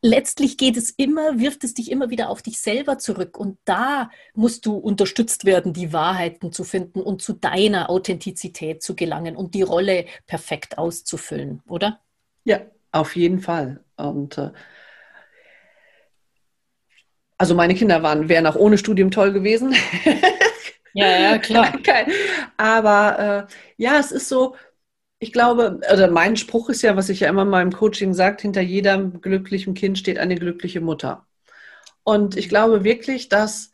letztlich 0.01 0.58
geht 0.58 0.77
es 0.77 0.89
immer, 0.91 1.39
wirft 1.39 1.63
es 1.63 1.74
dich 1.74 1.91
immer 1.91 2.10
wieder 2.10 2.29
auf 2.29 2.41
dich 2.41 2.60
selber 2.60 2.98
zurück. 2.98 3.38
Und 3.38 3.58
da 3.65 4.10
musst 4.34 4.65
du 4.65 4.75
unterstützt 4.75 5.46
werden, 5.46 5.74
die 5.74 5.94
Wahrheiten 5.94 6.51
zu 6.51 6.64
finden 6.64 7.01
und 7.01 7.22
zu 7.22 7.33
deiner 7.33 7.90
Authentizität 7.90 8.81
zu 8.81 8.96
gelangen 8.96 9.35
und 9.35 9.53
die 9.55 9.62
Rolle 9.62 10.05
perfekt 10.27 10.77
auszufüllen, 10.77 11.62
oder? 11.68 12.00
Ja, 12.44 12.62
auf 12.92 13.16
jeden 13.16 13.40
Fall. 13.40 13.83
Und 13.98 14.38
äh, 14.38 14.51
also 17.38 17.55
meine 17.55 17.75
Kinder 17.75 18.03
waren, 18.03 18.29
wären 18.29 18.46
auch 18.48 18.55
ohne 18.55 18.77
Studium 18.77 19.12
toll 19.12 19.31
gewesen. 19.31 19.74
ja, 20.94 21.07
ja, 21.07 21.38
klar. 21.38 21.74
Aber 22.57 23.48
äh, 23.50 23.53
ja, 23.77 23.98
es 24.00 24.12
ist 24.12 24.27
so, 24.27 24.55
ich 25.20 25.34
glaube, 25.34 25.82
also 25.88 26.08
mein 26.08 26.38
Spruch 26.38 26.70
ist 26.70 26.82
ja, 26.82 26.96
was 26.96 27.10
ich 27.10 27.22
ja 27.22 27.29
immer 27.29 27.42
in 27.44 27.50
meinem 27.50 27.74
Coaching 27.74 28.14
sage, 28.14 28.42
hinter 28.42 28.62
jedem 28.62 29.22
glücklichen 29.22 29.74
Kind 29.74 29.98
steht 29.98 30.18
eine 30.18 30.36
glückliche 30.36 30.82
Mutter. 30.82 31.27
Und 32.03 32.38
ich 32.38 32.50
glaube 32.50 32.84
wirklich, 32.84 33.29
dass 33.29 33.72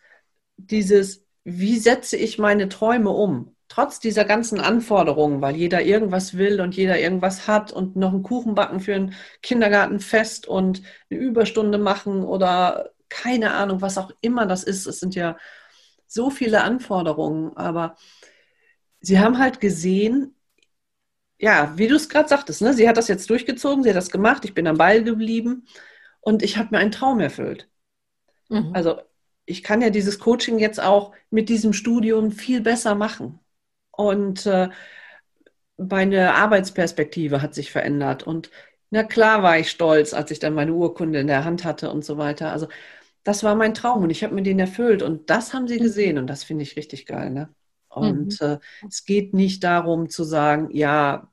dieses, 0.57 1.25
wie 1.43 1.77
setze 1.77 2.17
ich 2.17 2.39
meine 2.39 2.69
Träume 2.69 3.11
um, 3.11 3.55
trotz 3.67 3.99
dieser 3.99 4.25
ganzen 4.25 4.59
Anforderungen, 4.59 5.41
weil 5.41 5.55
jeder 5.55 5.81
irgendwas 5.83 6.37
will 6.37 6.61
und 6.61 6.75
jeder 6.75 6.99
irgendwas 6.99 7.47
hat 7.47 7.71
und 7.71 7.95
noch 7.95 8.13
einen 8.13 8.23
Kuchen 8.23 8.55
backen 8.55 8.79
für 8.79 8.95
ein 8.95 9.13
Kindergartenfest 9.41 10.47
und 10.47 10.81
eine 11.09 11.19
Überstunde 11.19 11.77
machen 11.77 12.23
oder 12.23 12.91
keine 13.09 13.53
Ahnung, 13.53 13.81
was 13.81 13.97
auch 13.97 14.11
immer 14.21 14.45
das 14.45 14.63
ist. 14.63 14.87
Es 14.87 14.99
sind 14.99 15.15
ja 15.15 15.37
so 16.07 16.29
viele 16.29 16.63
Anforderungen, 16.63 17.55
aber 17.55 17.95
sie 18.99 19.19
haben 19.19 19.39
halt 19.39 19.59
gesehen, 19.59 20.34
ja, 21.39 21.77
wie 21.77 21.87
du 21.87 21.95
es 21.95 22.09
gerade 22.09 22.29
sagtest, 22.29 22.61
ne? 22.61 22.73
sie 22.73 22.87
hat 22.87 22.97
das 22.97 23.07
jetzt 23.07 23.29
durchgezogen, 23.29 23.83
sie 23.83 23.89
hat 23.89 23.97
das 23.97 24.11
gemacht, 24.11 24.45
ich 24.45 24.53
bin 24.53 24.67
am 24.67 24.77
Ball 24.77 25.03
geblieben 25.03 25.67
und 26.21 26.43
ich 26.43 26.57
habe 26.57 26.69
mir 26.71 26.79
einen 26.79 26.91
Traum 26.91 27.19
erfüllt. 27.19 27.69
Mhm. 28.49 28.71
Also 28.73 29.01
ich 29.45 29.63
kann 29.63 29.81
ja 29.81 29.89
dieses 29.89 30.19
Coaching 30.19 30.59
jetzt 30.59 30.81
auch 30.81 31.13
mit 31.29 31.49
diesem 31.49 31.73
Studium 31.73 32.31
viel 32.31 32.61
besser 32.61 32.95
machen. 32.95 33.39
Und 33.91 34.45
äh, 34.45 34.69
meine 35.77 36.35
Arbeitsperspektive 36.35 37.41
hat 37.41 37.53
sich 37.53 37.71
verändert. 37.71 38.23
Und 38.23 38.49
na 38.89 39.03
klar 39.03 39.43
war 39.43 39.59
ich 39.59 39.69
stolz, 39.69 40.13
als 40.13 40.31
ich 40.31 40.39
dann 40.39 40.53
meine 40.53 40.73
Urkunde 40.73 41.19
in 41.19 41.27
der 41.27 41.45
Hand 41.45 41.63
hatte 41.63 41.91
und 41.91 42.03
so 42.03 42.17
weiter. 42.17 42.51
Also 42.51 42.67
das 43.23 43.43
war 43.43 43.55
mein 43.55 43.73
Traum 43.73 44.03
und 44.03 44.09
ich 44.09 44.23
habe 44.23 44.35
mir 44.35 44.43
den 44.43 44.59
erfüllt. 44.59 45.03
Und 45.03 45.29
das 45.29 45.53
haben 45.53 45.67
sie 45.67 45.79
mhm. 45.79 45.83
gesehen 45.83 46.17
und 46.17 46.27
das 46.27 46.43
finde 46.43 46.63
ich 46.63 46.75
richtig 46.75 47.05
geil. 47.05 47.29
Ne? 47.31 47.53
Und 47.95 48.41
mhm. 48.41 48.47
äh, 48.47 48.57
es 48.87 49.05
geht 49.05 49.33
nicht 49.33 49.63
darum 49.63 50.09
zu 50.09 50.23
sagen, 50.23 50.69
ja, 50.71 51.31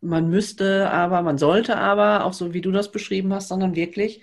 man 0.00 0.28
müsste 0.28 0.90
aber, 0.90 1.22
man 1.22 1.38
sollte 1.38 1.76
aber, 1.76 2.24
auch 2.24 2.32
so 2.32 2.52
wie 2.52 2.60
du 2.60 2.70
das 2.72 2.92
beschrieben 2.92 3.32
hast, 3.32 3.48
sondern 3.48 3.76
wirklich, 3.76 4.22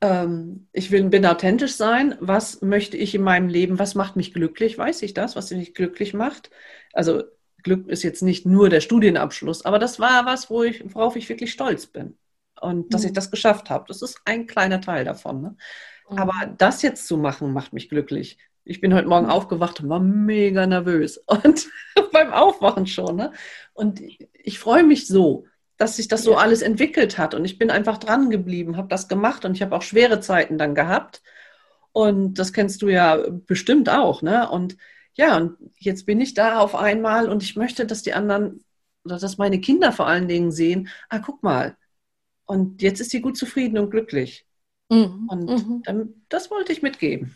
ähm, 0.00 0.68
ich 0.72 0.90
will, 0.90 1.04
bin 1.04 1.24
authentisch 1.24 1.74
sein. 1.76 2.16
Was 2.20 2.60
möchte 2.60 2.96
ich 2.96 3.14
in 3.14 3.22
meinem 3.22 3.48
Leben? 3.48 3.78
Was 3.78 3.94
macht 3.94 4.16
mich 4.16 4.34
glücklich? 4.34 4.76
Weiß 4.76 5.02
ich 5.02 5.14
das, 5.14 5.36
was 5.36 5.50
mich 5.50 5.74
glücklich 5.74 6.14
macht? 6.14 6.50
Also 6.92 7.22
Glück 7.62 7.88
ist 7.88 8.02
jetzt 8.02 8.22
nicht 8.22 8.44
nur 8.44 8.68
der 8.68 8.80
Studienabschluss, 8.80 9.64
aber 9.64 9.78
das 9.78 10.00
war 10.00 10.26
was, 10.26 10.50
wo 10.50 10.62
ich, 10.62 10.82
worauf 10.94 11.16
ich 11.16 11.28
wirklich 11.28 11.52
stolz 11.52 11.86
bin. 11.86 12.18
Und 12.60 12.92
dass 12.92 13.02
mhm. 13.02 13.08
ich 13.08 13.12
das 13.14 13.30
geschafft 13.30 13.70
habe. 13.70 13.84
Das 13.88 14.02
ist 14.02 14.20
ein 14.26 14.46
kleiner 14.46 14.80
Teil 14.80 15.04
davon. 15.04 15.40
Ne? 15.40 15.56
Mhm. 16.10 16.18
Aber 16.18 16.54
das 16.58 16.82
jetzt 16.82 17.06
zu 17.06 17.16
machen, 17.16 17.52
macht 17.52 17.72
mich 17.72 17.88
glücklich. 17.88 18.38
Ich 18.70 18.80
bin 18.80 18.94
heute 18.94 19.08
Morgen 19.08 19.26
mhm. 19.26 19.32
aufgewacht 19.32 19.80
und 19.80 19.88
war 19.88 19.98
mega 19.98 20.64
nervös. 20.64 21.18
Und 21.26 21.68
beim 22.12 22.32
Aufwachen 22.32 22.86
schon. 22.86 23.16
Ne? 23.16 23.32
Und 23.72 24.00
ich 24.32 24.60
freue 24.60 24.84
mich 24.84 25.08
so, 25.08 25.44
dass 25.76 25.96
sich 25.96 26.06
das 26.06 26.22
so 26.22 26.36
alles 26.36 26.62
entwickelt 26.62 27.18
hat. 27.18 27.34
Und 27.34 27.44
ich 27.44 27.58
bin 27.58 27.72
einfach 27.72 27.98
dran 27.98 28.30
geblieben, 28.30 28.76
habe 28.76 28.86
das 28.86 29.08
gemacht 29.08 29.44
und 29.44 29.56
ich 29.56 29.62
habe 29.62 29.74
auch 29.74 29.82
schwere 29.82 30.20
Zeiten 30.20 30.56
dann 30.56 30.76
gehabt. 30.76 31.20
Und 31.90 32.34
das 32.34 32.52
kennst 32.52 32.80
du 32.82 32.88
ja 32.88 33.20
bestimmt 33.28 33.88
auch. 33.88 34.22
Ne? 34.22 34.48
Und 34.48 34.76
ja, 35.14 35.36
und 35.36 35.56
jetzt 35.76 36.06
bin 36.06 36.20
ich 36.20 36.34
da 36.34 36.60
auf 36.60 36.76
einmal 36.76 37.28
und 37.28 37.42
ich 37.42 37.56
möchte, 37.56 37.86
dass 37.86 38.04
die 38.04 38.12
anderen, 38.12 38.64
oder 39.04 39.18
dass 39.18 39.36
meine 39.36 39.60
Kinder 39.60 39.90
vor 39.90 40.06
allen 40.06 40.28
Dingen 40.28 40.52
sehen, 40.52 40.88
ah, 41.08 41.18
guck 41.18 41.42
mal. 41.42 41.76
Und 42.46 42.82
jetzt 42.82 43.00
ist 43.00 43.10
sie 43.10 43.20
gut 43.20 43.36
zufrieden 43.36 43.78
und 43.78 43.90
glücklich. 43.90 44.46
Mhm. 44.90 45.26
Und 45.28 45.48
mhm. 45.48 45.82
Dann, 45.84 46.14
das 46.28 46.52
wollte 46.52 46.72
ich 46.72 46.82
mitgeben. 46.82 47.34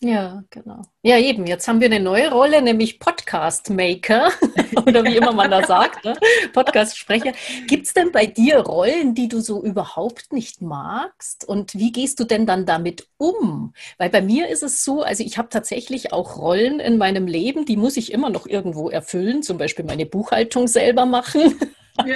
Ja, 0.00 0.44
genau. 0.50 0.82
Ja, 1.02 1.18
eben. 1.18 1.46
Jetzt 1.48 1.66
haben 1.66 1.80
wir 1.80 1.86
eine 1.86 1.98
neue 1.98 2.30
Rolle, 2.30 2.62
nämlich 2.62 3.00
Podcast 3.00 3.68
Maker 3.70 4.30
oder 4.86 5.02
wie 5.02 5.16
immer 5.16 5.32
man 5.32 5.50
da 5.50 5.66
sagt, 5.66 6.04
ne? 6.04 6.14
Podcast-Sprecher. 6.52 7.32
Gibt 7.66 7.86
es 7.86 7.94
denn 7.94 8.12
bei 8.12 8.26
dir 8.26 8.60
Rollen, 8.60 9.16
die 9.16 9.26
du 9.26 9.40
so 9.40 9.60
überhaupt 9.60 10.32
nicht 10.32 10.62
magst? 10.62 11.44
Und 11.48 11.74
wie 11.74 11.90
gehst 11.90 12.20
du 12.20 12.24
denn 12.24 12.46
dann 12.46 12.64
damit 12.64 13.08
um? 13.16 13.74
Weil 13.98 14.10
bei 14.10 14.22
mir 14.22 14.48
ist 14.48 14.62
es 14.62 14.84
so, 14.84 15.02
also 15.02 15.24
ich 15.24 15.36
habe 15.36 15.48
tatsächlich 15.48 16.12
auch 16.12 16.36
Rollen 16.36 16.78
in 16.78 16.96
meinem 16.96 17.26
Leben, 17.26 17.64
die 17.64 17.76
muss 17.76 17.96
ich 17.96 18.12
immer 18.12 18.30
noch 18.30 18.46
irgendwo 18.46 18.90
erfüllen, 18.90 19.42
zum 19.42 19.58
Beispiel 19.58 19.84
meine 19.84 20.06
Buchhaltung 20.06 20.68
selber 20.68 21.06
machen. 21.06 21.58
Ja. 22.06 22.14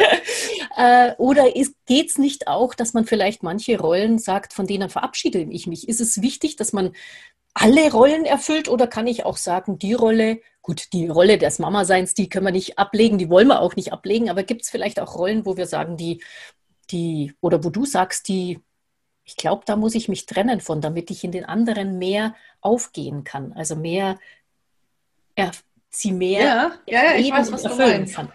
äh, 1.08 1.14
oder 1.16 1.50
geht 1.86 2.10
es 2.10 2.18
nicht 2.18 2.46
auch, 2.46 2.74
dass 2.74 2.94
man 2.94 3.04
vielleicht 3.04 3.42
manche 3.42 3.78
Rollen 3.78 4.18
sagt, 4.18 4.52
von 4.52 4.66
denen 4.66 4.88
verabschiede 4.88 5.40
ich 5.50 5.66
mich? 5.66 5.88
Ist 5.88 6.00
es 6.00 6.22
wichtig, 6.22 6.56
dass 6.56 6.72
man 6.72 6.92
alle 7.54 7.92
Rollen 7.92 8.24
erfüllt 8.24 8.68
oder 8.68 8.86
kann 8.86 9.06
ich 9.06 9.24
auch 9.24 9.36
sagen, 9.36 9.78
die 9.78 9.92
Rolle 9.94 10.40
gut, 10.62 10.92
die 10.92 11.08
Rolle 11.08 11.38
des 11.38 11.58
Mama-Seins, 11.58 12.14
die 12.14 12.28
können 12.28 12.46
wir 12.46 12.52
nicht 12.52 12.78
ablegen, 12.78 13.18
die 13.18 13.28
wollen 13.28 13.48
wir 13.48 13.60
auch 13.60 13.76
nicht 13.76 13.92
ablegen, 13.92 14.30
aber 14.30 14.44
gibt 14.44 14.62
es 14.62 14.70
vielleicht 14.70 15.00
auch 15.00 15.16
Rollen, 15.16 15.44
wo 15.44 15.56
wir 15.56 15.66
sagen, 15.66 15.96
die, 15.96 16.22
die, 16.90 17.34
oder 17.40 17.62
wo 17.64 17.70
du 17.70 17.84
sagst, 17.84 18.28
die, 18.28 18.60
ich 19.24 19.36
glaube, 19.36 19.64
da 19.66 19.76
muss 19.76 19.94
ich 19.94 20.08
mich 20.08 20.24
trennen 20.26 20.60
von, 20.60 20.80
damit 20.80 21.10
ich 21.10 21.24
in 21.24 21.32
den 21.32 21.44
anderen 21.44 21.98
mehr 21.98 22.34
aufgehen 22.60 23.24
kann, 23.24 23.52
also 23.52 23.74
mehr, 23.74 24.18
er, 25.34 25.50
sie 25.90 26.12
mehr 26.12 26.42
ja, 26.42 26.72
ja, 26.86 27.14
ich 27.16 27.30
weiß, 27.30 27.52
was 27.52 27.64
du 27.64 27.74
meinst. 27.74 28.14
kann. 28.14 28.32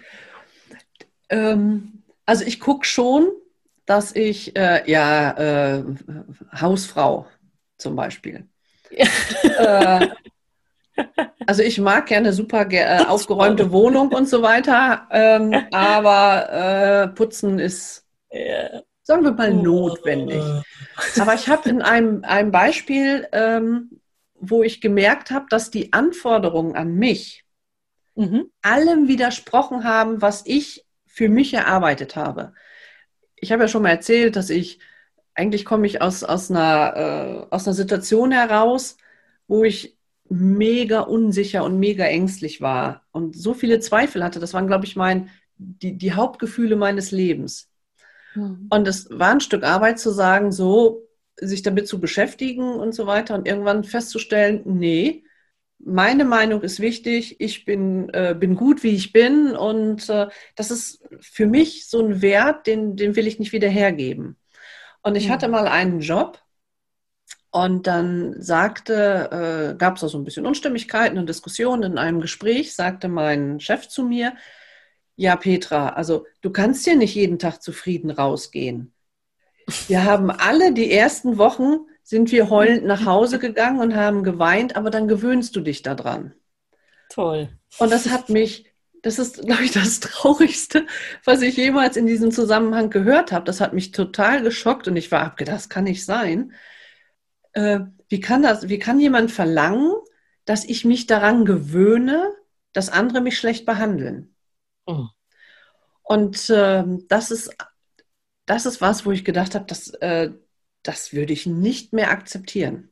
Ähm, 1.30 2.04
also 2.26 2.44
ich 2.44 2.60
gucke 2.60 2.86
schon, 2.86 3.30
dass 3.86 4.14
ich, 4.16 4.56
äh, 4.58 4.90
ja, 4.90 5.32
äh, 5.78 5.84
Hausfrau 6.54 7.26
zum 7.78 7.96
Beispiel. 7.96 8.48
äh, 9.44 10.08
also 11.46 11.62
ich 11.64 11.80
mag 11.80 12.08
gerne 12.08 12.34
super 12.34 12.72
äh, 12.72 13.06
aufgeräumte 13.06 13.72
Wohnung 13.72 14.10
und 14.10 14.28
so 14.28 14.42
weiter, 14.42 15.08
ähm, 15.12 15.54
aber 15.72 16.50
äh, 16.52 17.08
Putzen 17.10 17.60
ist, 17.60 18.06
sagen 19.04 19.24
wir 19.24 19.32
mal, 19.32 19.54
notwendig. 19.54 20.44
Aber 21.20 21.34
ich 21.34 21.48
habe 21.48 21.70
in 21.70 21.82
einem, 21.82 22.24
einem 22.24 22.52
Beispiel, 22.52 23.28
ähm, 23.32 24.02
wo 24.40 24.64
ich 24.64 24.82
gemerkt 24.82 25.32
habe, 25.32 25.46
dass 25.50 25.72
die 25.72 25.94
Anforderungen 25.94 26.76
an 26.76 26.96
mich 26.96 27.46
mhm. 28.18 28.52
allem 28.62 29.08
widersprochen 29.08 29.84
haben, 29.84 30.22
was 30.22 30.44
ich 30.46 30.86
für 31.06 31.30
mich 31.30 31.54
erarbeitet 31.54 32.16
habe. 32.16 32.54
Ich 33.36 33.52
habe 33.52 33.64
ja 33.64 33.68
schon 33.68 33.84
mal 33.84 33.90
erzählt, 33.90 34.36
dass 34.36 34.50
ich, 34.50 34.80
eigentlich 35.38 35.66
komme 35.66 35.86
ich 35.86 36.02
aus, 36.02 36.24
aus, 36.24 36.50
einer, 36.50 37.48
äh, 37.50 37.54
aus 37.54 37.68
einer 37.68 37.76
Situation 37.76 38.32
heraus, 38.32 38.98
wo 39.48 39.64
ich 39.64 39.98
mega 40.30 41.02
unsicher 41.02 41.64
und 41.64 41.80
mega 41.80 42.04
ängstlich 42.06 42.60
war 42.60 43.04
und 43.12 43.36
so 43.36 43.54
viele 43.54 43.80
Zweifel 43.80 44.24
hatte. 44.24 44.40
Das 44.40 44.54
waren, 44.54 44.68
glaube 44.68 44.86
ich, 44.86 44.96
mein, 44.96 45.30
die, 45.58 45.98
die 45.98 46.14
Hauptgefühle 46.14 46.76
meines 46.76 47.12
Lebens. 47.12 47.70
Mhm. 48.36 48.68
Und 48.70 48.88
es 48.88 49.10
war 49.12 49.32
ein 49.32 49.40
Stück 49.40 49.64
Arbeit 49.64 50.00
zu 50.00 50.12
sagen, 50.12 50.52
so 50.52 51.04
sich 51.40 51.62
damit 51.62 51.88
zu 51.88 52.02
beschäftigen 52.02 52.74
und 52.74 52.94
so 52.94 53.06
weiter 53.06 53.36
und 53.36 53.48
irgendwann 53.48 53.84
festzustellen, 53.84 54.64
nee, 54.66 55.24
meine 55.78 56.26
Meinung 56.26 56.64
ist 56.64 56.80
wichtig, 56.80 57.40
ich 57.40 57.64
bin, 57.64 58.10
äh, 58.10 58.36
bin 58.38 58.56
gut, 58.56 58.82
wie 58.82 58.96
ich 58.96 59.14
bin 59.14 59.56
und 59.56 60.10
äh, 60.10 60.28
das 60.56 60.72
ist 60.72 61.08
für 61.22 61.46
mich 61.46 61.88
so 61.88 62.04
ein 62.04 62.24
Wert, 62.24 62.66
den, 62.66 62.96
den 62.96 63.16
will 63.16 63.28
ich 63.28 63.38
nicht 63.38 63.52
wieder 63.52 63.70
hergeben. 63.70 64.36
Und 65.02 65.16
ich 65.16 65.30
hatte 65.30 65.48
mal 65.48 65.68
einen 65.68 66.02
Job, 66.02 66.40
und 67.52 67.88
dann 67.88 68.40
sagte, 68.42 69.74
äh, 69.74 69.78
gab 69.78 69.98
es 69.98 70.04
auch 70.04 70.10
so 70.10 70.18
ein 70.18 70.24
bisschen 70.24 70.46
Unstimmigkeiten 70.46 71.18
und 71.18 71.28
Diskussionen 71.28 71.94
in 71.94 71.98
einem 71.98 72.22
Gespräch, 72.22 72.76
sagte 72.76 73.08
mein 73.08 73.60
Chef 73.60 73.88
zu 73.88 74.04
mir, 74.04 74.36
ja, 75.16 75.36
Petra, 75.36 75.90
also 75.90 76.28
du 76.42 76.52
kannst 76.52 76.86
ja 76.86 76.96
nicht 76.96 77.16
jeden 77.16 77.40
Tag 77.40 77.64
zufrieden 77.64 78.12
rausgehen. 78.12 78.94
Wir 79.88 80.04
haben 80.04 80.30
alle 80.30 80.74
die 80.74 80.92
ersten 80.92 81.38
Wochen 81.38 81.80
sind 82.04 82.32
wir 82.32 82.50
heulend 82.50 82.86
nach 82.86 83.06
Hause 83.06 83.40
gegangen 83.48 83.80
und 83.80 83.96
haben 83.96 84.24
geweint, 84.24 84.76
aber 84.76 84.92
dann 84.92 85.08
gewöhnst 85.08 85.56
du 85.56 85.62
dich 85.62 85.82
daran. 85.82 86.34
Toll. 87.10 87.50
Und 87.80 87.92
das 87.92 88.10
hat 88.10 88.30
mich, 88.30 88.70
das 89.04 89.20
ist, 89.20 89.42
glaube 89.46 89.64
ich, 89.64 89.72
das 89.72 90.00
Traurigste, 90.00 90.86
was 91.24 91.42
ich 91.42 91.58
jemals 91.58 91.98
in 91.98 92.08
diesem 92.08 92.32
Zusammenhang 92.32 92.90
gehört 92.90 93.32
habe. 93.32 93.46
Das 93.46 93.62
hat 93.62 93.74
mich 93.74 93.92
total 93.92 94.42
geschockt 94.42 94.88
und 94.88 94.96
ich 94.96 95.12
war 95.12 95.22
abgedacht, 95.22 95.56
das 95.56 95.70
kann 95.70 95.84
nicht 95.86 96.06
sein 96.06 96.54
äh, 97.58 97.80
wie 98.08 98.20
kann 98.20 98.44
das, 98.44 98.70
wie 98.70 98.78
kann 98.78 99.00
jemand 99.00 99.32
verlangen, 99.32 99.94
dass 100.46 100.64
ich 100.64 100.86
mich 100.86 101.08
daran 101.08 101.44
gewöhne, 101.44 102.32
dass 102.72 102.90
andere 102.90 103.20
mich 103.20 103.38
schlecht 103.38 103.66
behandeln? 103.66 104.36
Mhm. 104.88 105.10
Und 106.04 106.50
äh, 106.52 106.84
das 107.10 107.32
ist, 107.32 107.56
das 108.46 108.66
ist 108.68 108.80
was, 108.80 109.06
wo 109.06 109.12
ich 109.12 109.26
gedacht 109.26 109.56
habe, 109.56 109.66
das, 109.66 109.90
äh, 109.90 110.32
das 110.84 111.14
würde 111.14 111.34
ich 111.34 111.48
nicht 111.48 111.94
mehr 111.94 112.12
akzeptieren. 112.12 112.92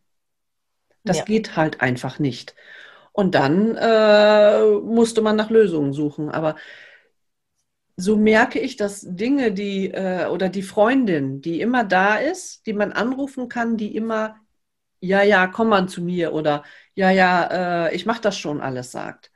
Das 1.04 1.20
ja. 1.20 1.24
geht 1.26 1.56
halt 1.56 1.82
einfach 1.82 2.18
nicht. 2.18 2.56
Und 3.16 3.34
dann 3.34 3.78
äh, 3.78 4.66
musste 4.82 5.22
man 5.22 5.38
nach 5.38 5.50
Lösungen 5.50 5.94
suchen. 5.94 6.30
Aber 6.30 6.58
so 7.96 8.18
merke 8.18 8.60
ich, 8.60 8.76
dass 8.76 9.06
Dinge, 9.08 9.54
die 9.54 9.90
äh, 9.90 10.28
oder 10.28 10.50
die 10.50 10.64
Freundin, 10.64 11.40
die 11.40 11.62
immer 11.62 11.86
da 11.86 12.18
ist, 12.18 12.66
die 12.66 12.74
man 12.74 12.92
anrufen 12.92 13.48
kann, 13.48 13.78
die 13.78 13.96
immer 13.96 14.36
ja, 15.00 15.24
ja, 15.24 15.48
komm 15.48 15.70
mal 15.70 15.88
zu 15.88 16.02
mir 16.02 16.34
oder 16.34 16.64
ja, 16.94 17.10
ja, 17.10 17.88
äh, 17.88 17.96
ich 17.96 18.06
mache 18.06 18.22
das 18.22 18.38
schon 18.38 18.60
alles 18.60 18.92
sagt. 18.92 19.32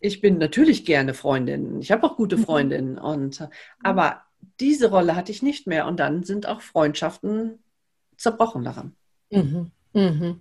Ich 0.00 0.20
bin 0.20 0.38
natürlich 0.38 0.84
gerne 0.84 1.14
Freundin. 1.14 1.80
Ich 1.80 1.92
habe 1.92 2.04
auch 2.04 2.16
gute 2.16 2.38
mhm. 2.38 2.44
Freundinnen. 2.44 2.98
Und, 2.98 3.40
äh, 3.40 3.48
aber 3.84 4.22
diese 4.58 4.90
Rolle 4.90 5.14
hatte 5.14 5.30
ich 5.30 5.42
nicht 5.42 5.68
mehr. 5.68 5.86
Und 5.86 6.00
dann 6.00 6.24
sind 6.24 6.46
auch 6.48 6.60
Freundschaften 6.60 7.62
zerbrochen 8.16 8.64
daran. 8.64 8.96
Mhm. 9.30 9.70
Mhm. 9.92 10.40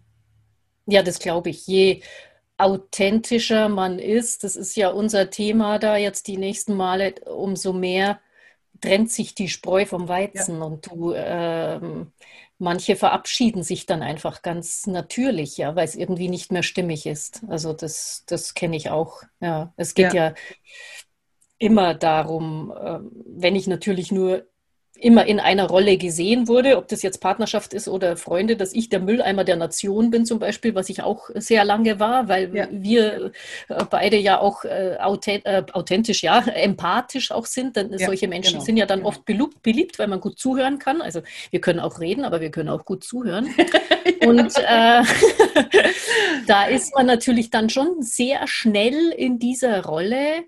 Ja, 0.86 1.04
das 1.04 1.19
glaube 1.19 1.50
ich. 1.50 1.65
Je 1.67 2.02
authentischer 2.58 3.69
man 3.69 4.00
ist, 4.00 4.43
das 4.43 4.56
ist 4.56 4.76
ja 4.76 4.89
unser 4.89 5.30
Thema 5.30 5.80
da 5.80 5.98
jetzt 5.98 6.28
die 6.28 6.38
nächsten 6.38 6.76
Male, 6.76 7.15
umso 7.26 7.74
mehr 7.74 8.19
trennt 8.82 9.12
sich 9.12 9.34
die 9.34 9.50
Spreu 9.50 9.86
vom 9.86 10.08
Weizen 10.08 10.60
ja. 10.60 10.63
und 10.63 10.88
du 10.88 11.13
ähm, 11.13 12.12
manche 12.60 12.96
verabschieden 12.96 13.63
sich 13.63 13.86
dann 13.86 14.02
einfach 14.02 14.41
ganz 14.41 14.88
natürlich, 14.88 15.58
ja, 15.58 15.76
weil 15.76 15.86
es 15.86 15.96
irgendwie 15.96 16.30
nicht 16.30 16.52
mehr 16.52 16.63
stimmig 16.63 17.06
ist. 17.06 17.41
Also 17.48 17.74
das, 17.74 18.24
das 18.28 18.54
kenne 18.54 18.76
ich 18.76 18.89
auch. 18.89 19.24
Ja, 19.39 19.74
es 19.78 19.93
geht 19.93 20.13
ja, 20.13 20.30
ja 20.30 20.34
immer 21.58 21.93
darum, 21.93 22.74
ähm, 22.84 23.12
wenn 23.26 23.56
ich 23.56 23.67
natürlich 23.67 24.12
nur 24.12 24.46
immer 25.04 25.26
in 25.26 25.39
einer 25.39 25.68
Rolle 25.68 25.98
gesehen 25.98 26.48
wurde, 26.48 26.78
ob 26.78 26.88
das 26.88 27.02
jetzt 27.02 27.20
Partnerschaft 27.20 27.74
ist 27.74 27.88
oder 27.88 28.16
Freunde, 28.16 28.56
dass 28.56 28.74
ich 28.74 28.89
der 28.89 29.00
Mülleimer 29.00 29.44
der 29.44 29.58
Nation 29.58 30.12
bin 30.12 30.26
zum 30.26 30.39
Beispiel, 30.39 30.76
was 30.76 30.89
ich 30.89 31.04
auch 31.04 31.30
sehr 31.36 31.66
lange 31.66 32.00
war, 32.00 32.30
weil 32.30 32.56
ja. 32.56 32.68
wir 32.72 33.32
äh, 33.68 33.84
beide 33.89 34.18
ja 34.18 34.39
auch 34.39 34.63
äh, 34.63 34.96
äh, 34.96 35.63
authentisch, 35.74 36.24
ja, 36.24 36.39
empathisch 36.39 37.32
auch 37.32 37.46
sind. 37.46 37.76
Denn 37.76 37.92
ja, 37.92 38.06
solche 38.06 38.28
Menschen 38.28 38.54
genau. 38.54 38.63
sind 38.63 38.78
ja 38.78 38.86
dann 38.86 39.00
genau. 39.00 39.10
oft 39.10 39.26
beliebt, 39.26 40.00
weil 40.00 40.08
man 40.08 40.22
gut 40.22 40.39
zuhören 40.39 40.80
kann. 40.80 41.02
Also 41.02 41.22
wir 41.52 41.60
können 41.60 41.80
auch 41.80 42.00
reden, 42.00 42.24
aber 42.24 42.39
wir 42.39 42.52
können 42.52 42.70
auch 42.70 42.86
gut 42.86 43.04
zuhören. 43.04 43.50
Und 44.26 44.58
äh, 44.58 45.04
da 46.48 46.66
ist 46.66 46.96
man 46.96 47.06
natürlich 47.06 47.50
dann 47.50 47.70
schon 47.70 48.02
sehr 48.02 48.48
schnell 48.48 49.10
in 49.10 49.39
dieser 49.39 49.84
Rolle 49.84 50.46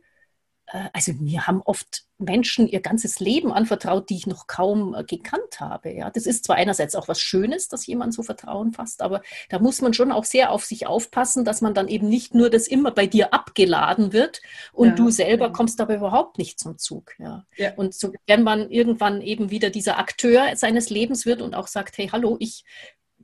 also 0.93 1.13
mir 1.13 1.47
haben 1.47 1.61
oft 1.61 2.05
Menschen 2.17 2.67
ihr 2.67 2.79
ganzes 2.79 3.19
Leben 3.19 3.51
anvertraut, 3.51 4.09
die 4.09 4.15
ich 4.15 4.25
noch 4.25 4.47
kaum 4.47 4.95
äh, 4.95 5.03
gekannt 5.03 5.59
habe. 5.59 5.91
Ja, 5.91 6.09
das 6.09 6.25
ist 6.25 6.45
zwar 6.45 6.55
einerseits 6.55 6.95
auch 6.95 7.07
was 7.07 7.19
Schönes, 7.19 7.67
dass 7.67 7.85
jemand 7.85 8.13
so 8.13 8.23
Vertrauen 8.23 8.71
fasst, 8.71 9.01
aber 9.01 9.21
da 9.49 9.59
muss 9.59 9.81
man 9.81 9.93
schon 9.93 10.11
auch 10.11 10.23
sehr 10.23 10.51
auf 10.51 10.63
sich 10.63 10.87
aufpassen, 10.87 11.43
dass 11.43 11.61
man 11.61 11.73
dann 11.73 11.87
eben 11.87 12.07
nicht 12.07 12.33
nur 12.33 12.49
das 12.49 12.67
immer 12.67 12.91
bei 12.91 13.05
dir 13.05 13.33
abgeladen 13.33 14.13
wird 14.13 14.41
und 14.71 14.89
ja. 14.89 14.95
du 14.95 15.09
selber 15.09 15.51
kommst 15.51 15.79
dabei 15.79 15.95
überhaupt 15.95 16.37
nicht 16.37 16.59
zum 16.59 16.77
Zug. 16.77 17.13
Ja. 17.19 17.45
ja. 17.57 17.73
Und 17.75 17.93
so, 17.93 18.13
wenn 18.27 18.43
man 18.43 18.71
irgendwann 18.71 19.21
eben 19.21 19.51
wieder 19.51 19.69
dieser 19.69 19.99
Akteur 19.99 20.55
seines 20.55 20.89
Lebens 20.89 21.25
wird 21.25 21.41
und 21.41 21.53
auch 21.53 21.67
sagt, 21.67 21.97
hey, 21.97 22.07
hallo, 22.07 22.37
ich 22.39 22.63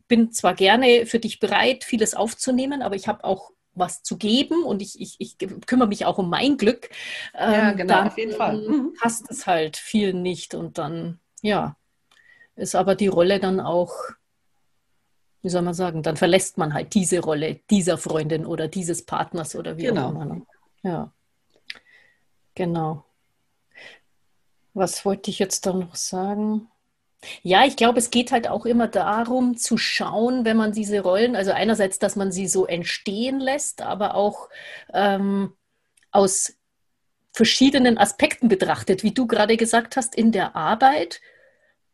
bin 0.08 0.34
zwar 0.34 0.54
gerne 0.54 1.06
für 1.06 1.20
dich 1.20 1.40
bereit, 1.40 1.86
vieles 1.86 2.14
aufzunehmen, 2.14 2.82
aber 2.82 2.96
ich 2.96 3.08
habe 3.08 3.24
auch 3.24 3.52
was 3.74 4.04
zu 4.04 4.18
geben 4.18 4.64
und 4.64 4.82
ich, 4.82 5.00
ich, 5.00 5.16
ich 5.20 5.38
kümmere 5.66 5.88
mich 5.88 6.06
auch 6.06 6.18
um 6.18 6.30
mein 6.30 6.58
Glück, 6.58 6.90
ja, 7.34 7.70
ähm, 7.70 7.78
genau, 7.78 8.04
auf 8.04 8.18
jeden 8.18 8.34
Fall. 8.34 8.58
Mhm. 8.68 8.94
passt 9.00 9.30
es 9.30 9.48
halt 9.48 9.78
viel 9.78 10.14
nicht 10.14 10.54
und 10.56 10.78
dann, 10.78 11.20
ja, 11.42 11.78
ist 12.56 12.76
aber 12.76 12.96
die 12.96 13.08
Rolle 13.08 13.40
dann 13.40 13.60
auch, 13.60 13.94
wie 15.42 15.50
soll 15.50 15.62
man 15.62 15.74
sagen, 15.74 16.04
dann 16.04 16.18
verlässt 16.18 16.58
man 16.58 16.74
halt 16.74 16.94
diese 16.94 17.20
Rolle 17.20 17.62
dieser 17.70 17.98
Freundin 17.98 18.46
oder 18.46 18.68
dieses 18.68 19.06
Partners 19.06 19.56
oder 19.56 19.78
wie 19.78 19.84
genau. 19.84 20.08
auch 20.08 20.12
immer. 20.12 20.26
Ne? 20.26 20.42
Ja, 20.84 21.12
genau. 22.56 23.06
Was 24.74 25.04
wollte 25.06 25.32
ich 25.32 25.40
jetzt 25.40 25.66
da 25.66 25.74
noch 25.74 25.96
sagen? 25.96 26.71
Ja, 27.44 27.66
ich 27.66 27.76
glaube, 27.76 28.00
es 28.00 28.10
geht 28.10 28.32
halt 28.32 28.48
auch 28.48 28.66
immer 28.66 28.88
darum 28.88 29.58
zu 29.58 29.78
schauen, 29.78 30.44
wenn 30.46 30.58
man 30.58 30.72
diese 30.72 31.02
Rollen, 31.02 31.36
also 31.36 31.52
einerseits, 31.52 32.00
dass 32.00 32.16
man 32.16 32.32
sie 32.32 32.48
so 32.48 32.66
entstehen 32.66 33.40
lässt, 33.40 33.82
aber 33.82 34.16
auch 34.16 34.50
ähm, 34.94 35.54
aus 36.12 36.56
verschiedenen 37.32 37.98
Aspekten 37.98 38.48
betrachtet, 38.48 39.04
wie 39.04 39.14
du 39.14 39.28
gerade 39.28 39.56
gesagt 39.56 39.98
hast, 39.98 40.16
in 40.16 40.32
der 40.32 40.56
Arbeit, 40.56 41.22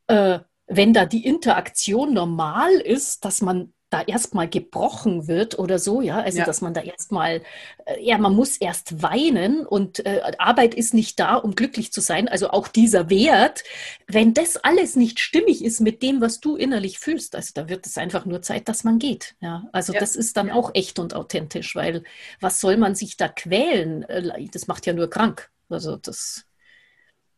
äh, 0.07 0.39
wenn 0.67 0.93
da 0.93 1.05
die 1.05 1.25
Interaktion 1.25 2.13
normal 2.13 2.73
ist, 2.73 3.23
dass 3.23 3.41
man 3.41 3.73
da 3.97 4.03
erstmal 4.03 4.49
gebrochen 4.49 5.27
wird 5.27 5.57
oder 5.59 5.79
so, 5.79 6.01
ja, 6.01 6.19
also 6.19 6.39
Ja. 6.39 6.45
dass 6.45 6.61
man 6.61 6.73
da 6.73 6.81
erstmal, 6.81 7.41
äh, 7.85 8.01
ja, 8.03 8.17
man 8.17 8.35
muss 8.35 8.57
erst 8.57 9.01
weinen 9.01 9.65
und 9.65 10.05
äh, 10.05 10.21
Arbeit 10.37 10.73
ist 10.75 10.93
nicht 10.93 11.19
da, 11.19 11.35
um 11.35 11.55
glücklich 11.55 11.91
zu 11.91 12.01
sein. 12.01 12.27
Also 12.27 12.49
auch 12.51 12.67
dieser 12.67 13.09
Wert, 13.09 13.63
wenn 14.07 14.33
das 14.33 14.57
alles 14.57 14.95
nicht 14.95 15.19
stimmig 15.19 15.63
ist 15.63 15.79
mit 15.81 16.01
dem, 16.03 16.21
was 16.21 16.39
du 16.39 16.55
innerlich 16.55 16.99
fühlst, 16.99 17.35
also 17.35 17.51
da 17.53 17.69
wird 17.69 17.85
es 17.85 17.97
einfach 17.97 18.25
nur 18.25 18.41
Zeit, 18.41 18.67
dass 18.69 18.83
man 18.83 18.99
geht. 18.99 19.35
Ja, 19.41 19.67
also 19.71 19.93
Ja. 19.93 19.99
das 19.99 20.15
ist 20.15 20.37
dann 20.37 20.51
auch 20.51 20.71
echt 20.73 20.99
und 20.99 21.13
authentisch, 21.13 21.75
weil 21.75 22.03
was 22.39 22.59
soll 22.61 22.77
man 22.77 22.95
sich 22.95 23.17
da 23.17 23.27
quälen? 23.29 24.03
Äh, 24.03 24.47
Das 24.51 24.67
macht 24.67 24.85
ja 24.85 24.93
nur 24.93 25.09
krank. 25.09 25.49
Also 25.69 25.97
das. 25.97 26.46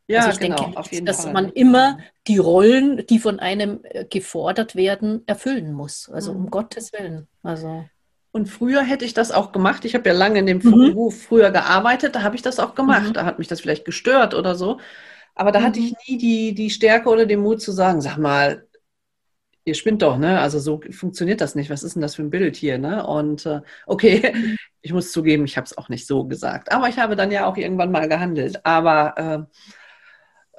Ja, 0.10 0.26
also 0.26 0.30
ich 0.32 0.40
genau, 0.40 0.58
denke, 0.58 0.78
auf 0.78 0.88
nicht, 0.92 1.08
dass 1.08 1.18
Fall. 1.18 1.34
man 1.34 1.50
immer 1.50 2.00
die 2.28 2.38
Rollen, 2.38 3.06
die 3.08 3.20
von 3.20 3.40
einem 3.40 3.82
äh, 3.84 4.06
gefordert 4.06 4.76
werden, 4.76 5.24
erfüllen 5.28 5.72
muss. 5.74 6.10
Also 6.10 6.32
um 6.34 6.46
Mhm. 6.46 6.50
Gottes 6.50 6.92
Willen. 6.94 7.28
Also 7.44 7.90
Und 8.32 8.48
früher 8.48 8.84
hätte 8.84 9.06
ich 9.06 9.14
das 9.14 9.32
auch 9.32 9.52
gemacht. 9.52 9.86
Ich 9.86 9.96
habe 9.96 10.08
ja 10.10 10.16
lange 10.16 10.40
in 10.40 10.46
dem 10.46 10.60
Mhm. 10.64 10.72
Beruf 10.84 11.24
früher 11.24 11.52
gearbeitet, 11.52 12.16
da 12.16 12.22
habe 12.24 12.36
ich 12.36 12.42
das 12.44 12.60
auch 12.60 12.76
gemacht. 12.76 13.10
Mhm. 13.10 13.14
Da 13.16 13.26
hat 13.26 13.40
mich 13.40 13.48
das 13.48 13.62
vielleicht 13.62 13.86
gestört 13.86 14.34
oder 14.36 14.56
so. 14.56 14.80
Aber 15.36 15.52
da 15.52 15.64
hatte 15.64 15.80
Mhm. 15.80 15.86
ich 15.86 15.96
nie 16.08 16.18
die, 16.18 16.56
die 16.56 16.70
Stärke 16.72 17.10
oder 17.10 17.26
den 17.26 17.42
Mut 17.42 17.62
zu 17.62 17.72
sagen, 17.72 18.02
sag 18.02 18.18
mal, 18.18 18.68
ihr 19.66 19.76
spinnt 19.76 20.02
doch, 20.02 20.18
ne? 20.18 20.40
Also 20.40 20.60
so 20.60 20.82
funktioniert 20.92 21.42
das 21.42 21.56
nicht. 21.56 21.70
Was 21.70 21.84
ist 21.84 21.94
denn 21.96 22.02
das 22.02 22.16
für 22.16 22.24
ein 22.24 22.30
Bild 22.30 22.56
hier, 22.56 22.78
ne? 22.78 23.06
Und 23.06 23.46
äh, 23.46 23.62
okay, 23.88 24.34
Mhm. 24.34 24.58
ich 24.82 24.94
muss 24.94 25.12
zugeben, 25.12 25.46
ich 25.46 25.58
habe 25.58 25.66
es 25.66 25.78
auch 25.78 25.90
nicht 25.90 26.08
so 26.08 26.26
gesagt. 26.26 26.72
Aber 26.72 26.90
ich 26.90 26.98
habe 27.00 27.16
dann 27.16 27.32
ja 27.32 27.46
auch 27.48 27.58
irgendwann 27.58 27.92
mal 27.92 28.08
gehandelt. 28.08 28.66
Aber 28.66 29.48
äh, 29.50 29.56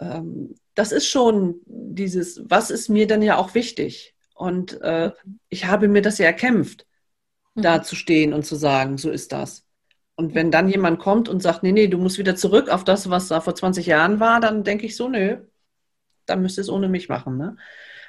ähm, 0.00 0.54
das 0.74 0.92
ist 0.92 1.06
schon 1.06 1.60
dieses, 1.66 2.42
was 2.48 2.70
ist 2.70 2.88
mir 2.88 3.06
denn 3.06 3.22
ja 3.22 3.36
auch 3.36 3.54
wichtig? 3.54 4.14
Und 4.34 4.80
äh, 4.80 5.12
ich 5.48 5.66
habe 5.66 5.88
mir 5.88 6.02
das 6.02 6.18
ja 6.18 6.26
erkämpft 6.26 6.86
Mhm. 7.54 7.62
da 7.62 7.82
zu 7.82 7.96
stehen 7.96 8.32
und 8.32 8.44
zu 8.44 8.56
sagen, 8.56 8.98
so 8.98 9.10
ist 9.10 9.32
das. 9.32 9.66
Und 10.16 10.34
wenn 10.34 10.50
dann 10.50 10.68
jemand 10.68 10.98
kommt 11.00 11.28
und 11.28 11.42
sagt, 11.42 11.62
nee, 11.62 11.72
nee, 11.72 11.88
du 11.88 11.98
musst 11.98 12.18
wieder 12.18 12.36
zurück 12.36 12.68
auf 12.68 12.84
das, 12.84 13.08
was 13.10 13.28
da 13.28 13.40
vor 13.40 13.54
20 13.54 13.86
Jahren 13.86 14.20
war, 14.20 14.40
dann 14.40 14.64
denke 14.64 14.86
ich 14.86 14.96
so, 14.96 15.08
nö, 15.08 15.38
dann 16.26 16.42
müsst 16.42 16.58
ihr 16.58 16.62
es 16.62 16.70
ohne 16.70 16.88
mich 16.88 17.08
machen. 17.08 17.36
Ne? 17.38 17.56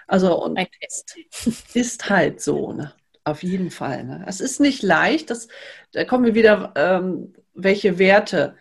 Also 0.08 0.42
und 0.44 0.58
ein 0.58 0.68
Test. 0.80 1.18
ist 1.76 2.10
halt 2.10 2.42
so, 2.42 2.74
ne? 2.74 2.94
auf 3.24 3.44
jeden 3.44 3.72
Fall. 3.72 4.04
Ne? 4.04 4.26
Es 4.28 4.42
ist 4.42 4.60
nicht 4.60 4.84
leicht, 4.84 5.30
das, 5.30 5.48
da 5.94 6.04
kommen 6.06 6.26
wir 6.26 6.36
wieder, 6.36 6.74
ähm, 6.76 7.34
welche 7.54 7.98
Werte 8.00 8.56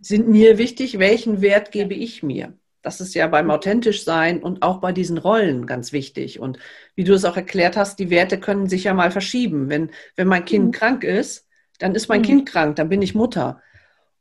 sind 0.00 0.28
mir 0.28 0.58
wichtig, 0.58 0.98
welchen 0.98 1.40
Wert 1.40 1.72
gebe 1.72 1.94
ich 1.94 2.22
mir? 2.22 2.54
Das 2.82 3.00
ist 3.00 3.14
ja 3.14 3.26
beim 3.26 3.50
authentisch 3.50 4.04
sein 4.04 4.42
und 4.42 4.62
auch 4.62 4.78
bei 4.80 4.92
diesen 4.92 5.18
Rollen 5.18 5.66
ganz 5.66 5.92
wichtig. 5.92 6.40
Und 6.40 6.58
wie 6.94 7.04
du 7.04 7.12
es 7.14 7.24
auch 7.24 7.36
erklärt 7.36 7.76
hast, 7.76 7.98
die 7.98 8.10
Werte 8.10 8.38
können 8.38 8.68
sich 8.68 8.84
ja 8.84 8.94
mal 8.94 9.10
verschieben. 9.10 9.68
Wenn, 9.68 9.90
wenn 10.16 10.28
mein 10.28 10.44
Kind 10.44 10.66
Mhm. 10.68 10.72
krank 10.72 11.04
ist, 11.04 11.46
dann 11.78 11.94
ist 11.94 12.08
mein 12.08 12.22
Mhm. 12.22 12.26
Kind 12.26 12.48
krank, 12.48 12.76
dann 12.76 12.88
bin 12.88 13.02
ich 13.02 13.14
Mutter. 13.14 13.62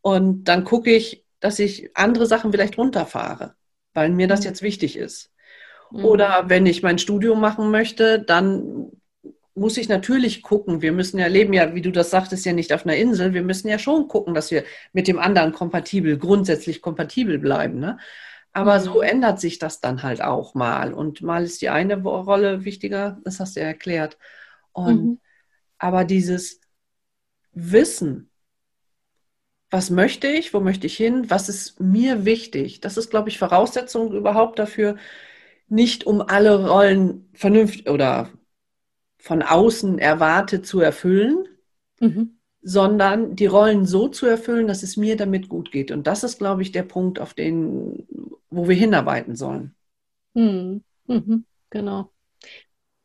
Und 0.01 0.45
dann 0.45 0.63
gucke 0.63 0.91
ich, 0.91 1.25
dass 1.39 1.59
ich 1.59 1.95
andere 1.95 2.25
Sachen 2.25 2.51
vielleicht 2.51 2.77
runterfahre, 2.77 3.55
weil 3.93 4.09
mir 4.09 4.27
das 4.27 4.39
Mhm. 4.39 4.45
jetzt 4.45 4.61
wichtig 4.61 4.97
ist. 4.97 5.31
Mhm. 5.91 6.03
Oder 6.03 6.45
wenn 6.49 6.65
ich 6.65 6.83
mein 6.83 6.99
Studium 6.99 7.39
machen 7.41 7.71
möchte, 7.71 8.19
dann 8.21 8.91
muss 9.57 9.77
ich 9.77 9.89
natürlich 9.89 10.41
gucken. 10.43 10.81
Wir 10.81 10.91
müssen 10.93 11.19
ja 11.19 11.27
leben 11.27 11.53
ja, 11.53 11.75
wie 11.75 11.81
du 11.81 11.91
das 11.91 12.11
sagtest, 12.11 12.45
ja 12.45 12.53
nicht 12.53 12.73
auf 12.73 12.85
einer 12.85 12.95
Insel. 12.97 13.33
Wir 13.33 13.43
müssen 13.43 13.67
ja 13.69 13.79
schon 13.79 14.07
gucken, 14.07 14.33
dass 14.33 14.51
wir 14.51 14.63
mit 14.93 15.07
dem 15.07 15.19
anderen 15.19 15.53
kompatibel, 15.53 16.17
grundsätzlich 16.17 16.81
kompatibel 16.81 17.39
bleiben. 17.39 17.79
Ne? 17.79 17.97
Aber 18.53 18.79
Mhm. 18.79 18.81
so 18.81 19.01
ändert 19.01 19.39
sich 19.39 19.59
das 19.59 19.81
dann 19.81 20.03
halt 20.03 20.21
auch 20.21 20.55
mal. 20.55 20.93
Und 20.93 21.21
mal 21.21 21.43
ist 21.43 21.61
die 21.61 21.69
eine 21.69 22.01
Rolle 22.03 22.65
wichtiger, 22.65 23.19
das 23.25 23.39
hast 23.39 23.55
du 23.55 23.61
ja 23.61 23.67
erklärt. 23.67 24.17
Und 24.73 25.11
Mhm. 25.11 25.19
aber 25.79 26.05
dieses 26.05 26.61
Wissen, 27.53 28.31
was 29.69 29.89
möchte 29.89 30.27
ich, 30.27 30.53
wo 30.53 30.59
möchte 30.59 30.87
ich 30.87 30.95
hin, 30.97 31.29
was 31.29 31.49
ist 31.49 31.79
mir 31.79 32.25
wichtig, 32.25 32.79
das 32.81 32.97
ist, 32.97 33.09
glaube 33.09 33.29
ich, 33.29 33.37
Voraussetzung 33.39 34.13
überhaupt 34.13 34.59
dafür, 34.59 34.97
nicht 35.67 36.05
um 36.05 36.21
alle 36.21 36.67
Rollen 36.69 37.29
vernünftig 37.33 37.89
oder 37.89 38.29
von 39.19 39.41
außen 39.41 39.99
erwartet 39.99 40.65
zu 40.65 40.79
erfüllen, 40.79 41.47
Mhm. 41.99 42.37
sondern 42.61 43.35
die 43.35 43.45
Rollen 43.45 43.85
so 43.85 44.07
zu 44.07 44.25
erfüllen, 44.25 44.67
dass 44.67 44.83
es 44.83 44.97
mir 44.97 45.15
damit 45.15 45.49
gut 45.49 45.71
geht. 45.71 45.91
Und 45.91 46.05
das 46.07 46.23
ist, 46.23 46.37
glaube 46.37 46.61
ich, 46.61 46.71
der 46.71 46.83
Punkt, 46.83 47.19
auf 47.19 47.33
den, 47.33 48.07
wo 48.49 48.67
wir 48.67 48.75
hinarbeiten 48.75 49.35
sollen. 49.35 49.75
Mhm. 50.33 50.83
Mhm. 51.07 51.45
Genau. 51.69 52.11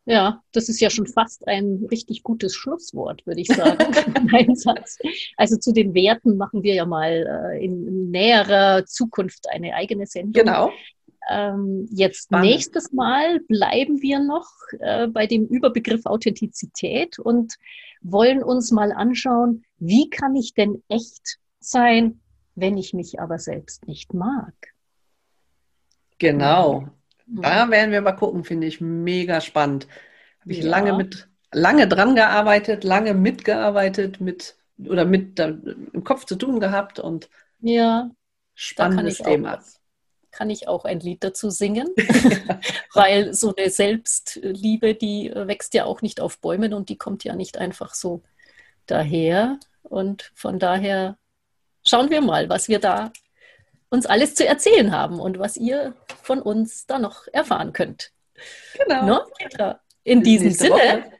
Ja, 0.05 0.43
das 0.51 0.67
ist 0.67 0.81
ja 0.81 0.89
schon 0.89 1.07
fast 1.07 1.47
ein 1.47 1.87
richtig 1.89 2.23
gutes 2.23 2.55
Schlusswort, 2.55 3.25
würde 3.25 3.39
ich 3.39 3.47
sagen. 3.47 3.77
Ein 4.33 4.53
Satz. 4.55 4.97
Also 5.37 5.57
zu 5.57 5.71
den 5.71 5.93
Werten 5.93 6.35
machen 6.35 6.61
wir 6.61 6.73
ja 6.73 6.85
mal 6.85 7.53
äh, 7.55 7.63
in, 7.63 7.87
in 7.87 8.11
näherer 8.11 8.85
Zukunft 8.85 9.47
eine 9.49 9.73
eigene 9.75 10.05
Sendung. 10.05 10.33
Genau. 10.43 10.71
Ähm, 11.29 11.87
jetzt 11.91 12.31
Spannend. 12.31 12.43
nächstes 12.43 12.91
Mal 12.91 13.39
bleiben 13.47 14.01
wir 14.01 14.19
noch 14.19 14.47
äh, 14.79 15.07
bei 15.07 15.27
dem 15.27 15.45
Überbegriff 15.47 16.05
Authentizität 16.05 17.19
und 17.19 17.55
wollen 18.01 18.43
uns 18.43 18.71
mal 18.71 18.91
anschauen, 18.91 19.63
wie 19.79 20.09
kann 20.09 20.35
ich 20.35 20.53
denn 20.53 20.83
echt 20.89 21.39
sein, 21.59 22.21
wenn 22.55 22.77
ich 22.77 22.93
mich 22.93 23.19
aber 23.19 23.39
selbst 23.39 23.87
nicht 23.87 24.13
mag? 24.13 24.53
Genau. 26.19 26.87
Mhm. 27.27 27.41
Da 27.41 27.69
werden 27.69 27.91
wir 27.91 28.01
mal 28.01 28.13
gucken, 28.13 28.43
finde 28.43 28.67
ich 28.67 28.79
mega 28.81 29.41
spannend. 29.41 29.87
Habe 30.41 30.53
ich 30.53 30.59
Ja. 30.59 30.69
lange 30.69 30.93
mit, 30.93 31.29
lange 31.51 31.87
dran 31.87 32.15
gearbeitet, 32.15 32.83
lange 32.83 33.13
mitgearbeitet, 33.13 34.21
mit 34.21 34.57
oder 34.79 35.05
mit 35.05 35.39
da, 35.39 35.47
im 35.47 36.03
Kopf 36.03 36.25
zu 36.25 36.35
tun 36.35 36.59
gehabt 36.59 36.99
und 36.99 37.29
Ja, 37.61 38.09
spannendes 38.55 39.21
auch 39.21 39.25
Thema. 39.25 39.51
was. 39.51 39.79
Kann 40.33 40.49
ich 40.49 40.67
auch 40.67 40.83
ein 40.83 40.99
Lied 40.99 41.23
dazu 41.23 41.49
singen, 41.49 41.87
weil 42.93 43.33
so 43.33 43.55
eine 43.55 43.69
Selbstliebe, 43.69 44.95
die 44.95 45.31
wächst 45.33 45.73
ja 45.73 45.85
auch 45.85 46.01
nicht 46.01 46.19
auf 46.19 46.39
Bäumen 46.39 46.73
und 46.73 46.89
die 46.89 46.97
kommt 46.97 47.23
ja 47.23 47.35
nicht 47.35 47.57
einfach 47.57 47.93
so 47.93 48.21
daher. 48.87 49.59
Und 49.83 50.31
von 50.35 50.59
daher 50.59 51.17
schauen 51.85 52.09
wir 52.09 52.21
mal, 52.21 52.49
was 52.49 52.67
wir 52.67 52.79
da 52.79 53.11
uns 53.89 54.05
alles 54.07 54.33
zu 54.33 54.45
erzählen 54.45 54.91
haben 54.91 55.19
und 55.19 55.37
was 55.39 55.55
ihr 55.55 55.93
von 56.23 56.41
uns 56.41 56.87
da 56.87 56.97
noch 56.97 57.27
erfahren 57.31 57.73
könnt. 57.73 58.11
Genau. 58.77 59.05
Ne, 59.05 59.21
Petra? 59.37 59.79
In 60.03 60.19
Bis 60.19 60.29
diesem 60.29 60.51
Sinne, 60.51 60.73
Woche. 60.73 61.11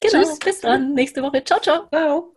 genau, 0.00 0.22
Tschüss. 0.24 0.38
bis 0.38 0.60
dann, 0.60 0.94
nächste 0.94 1.22
Woche. 1.22 1.44
Ciao, 1.44 1.60
ciao. 1.60 1.86
Ciao. 1.90 2.32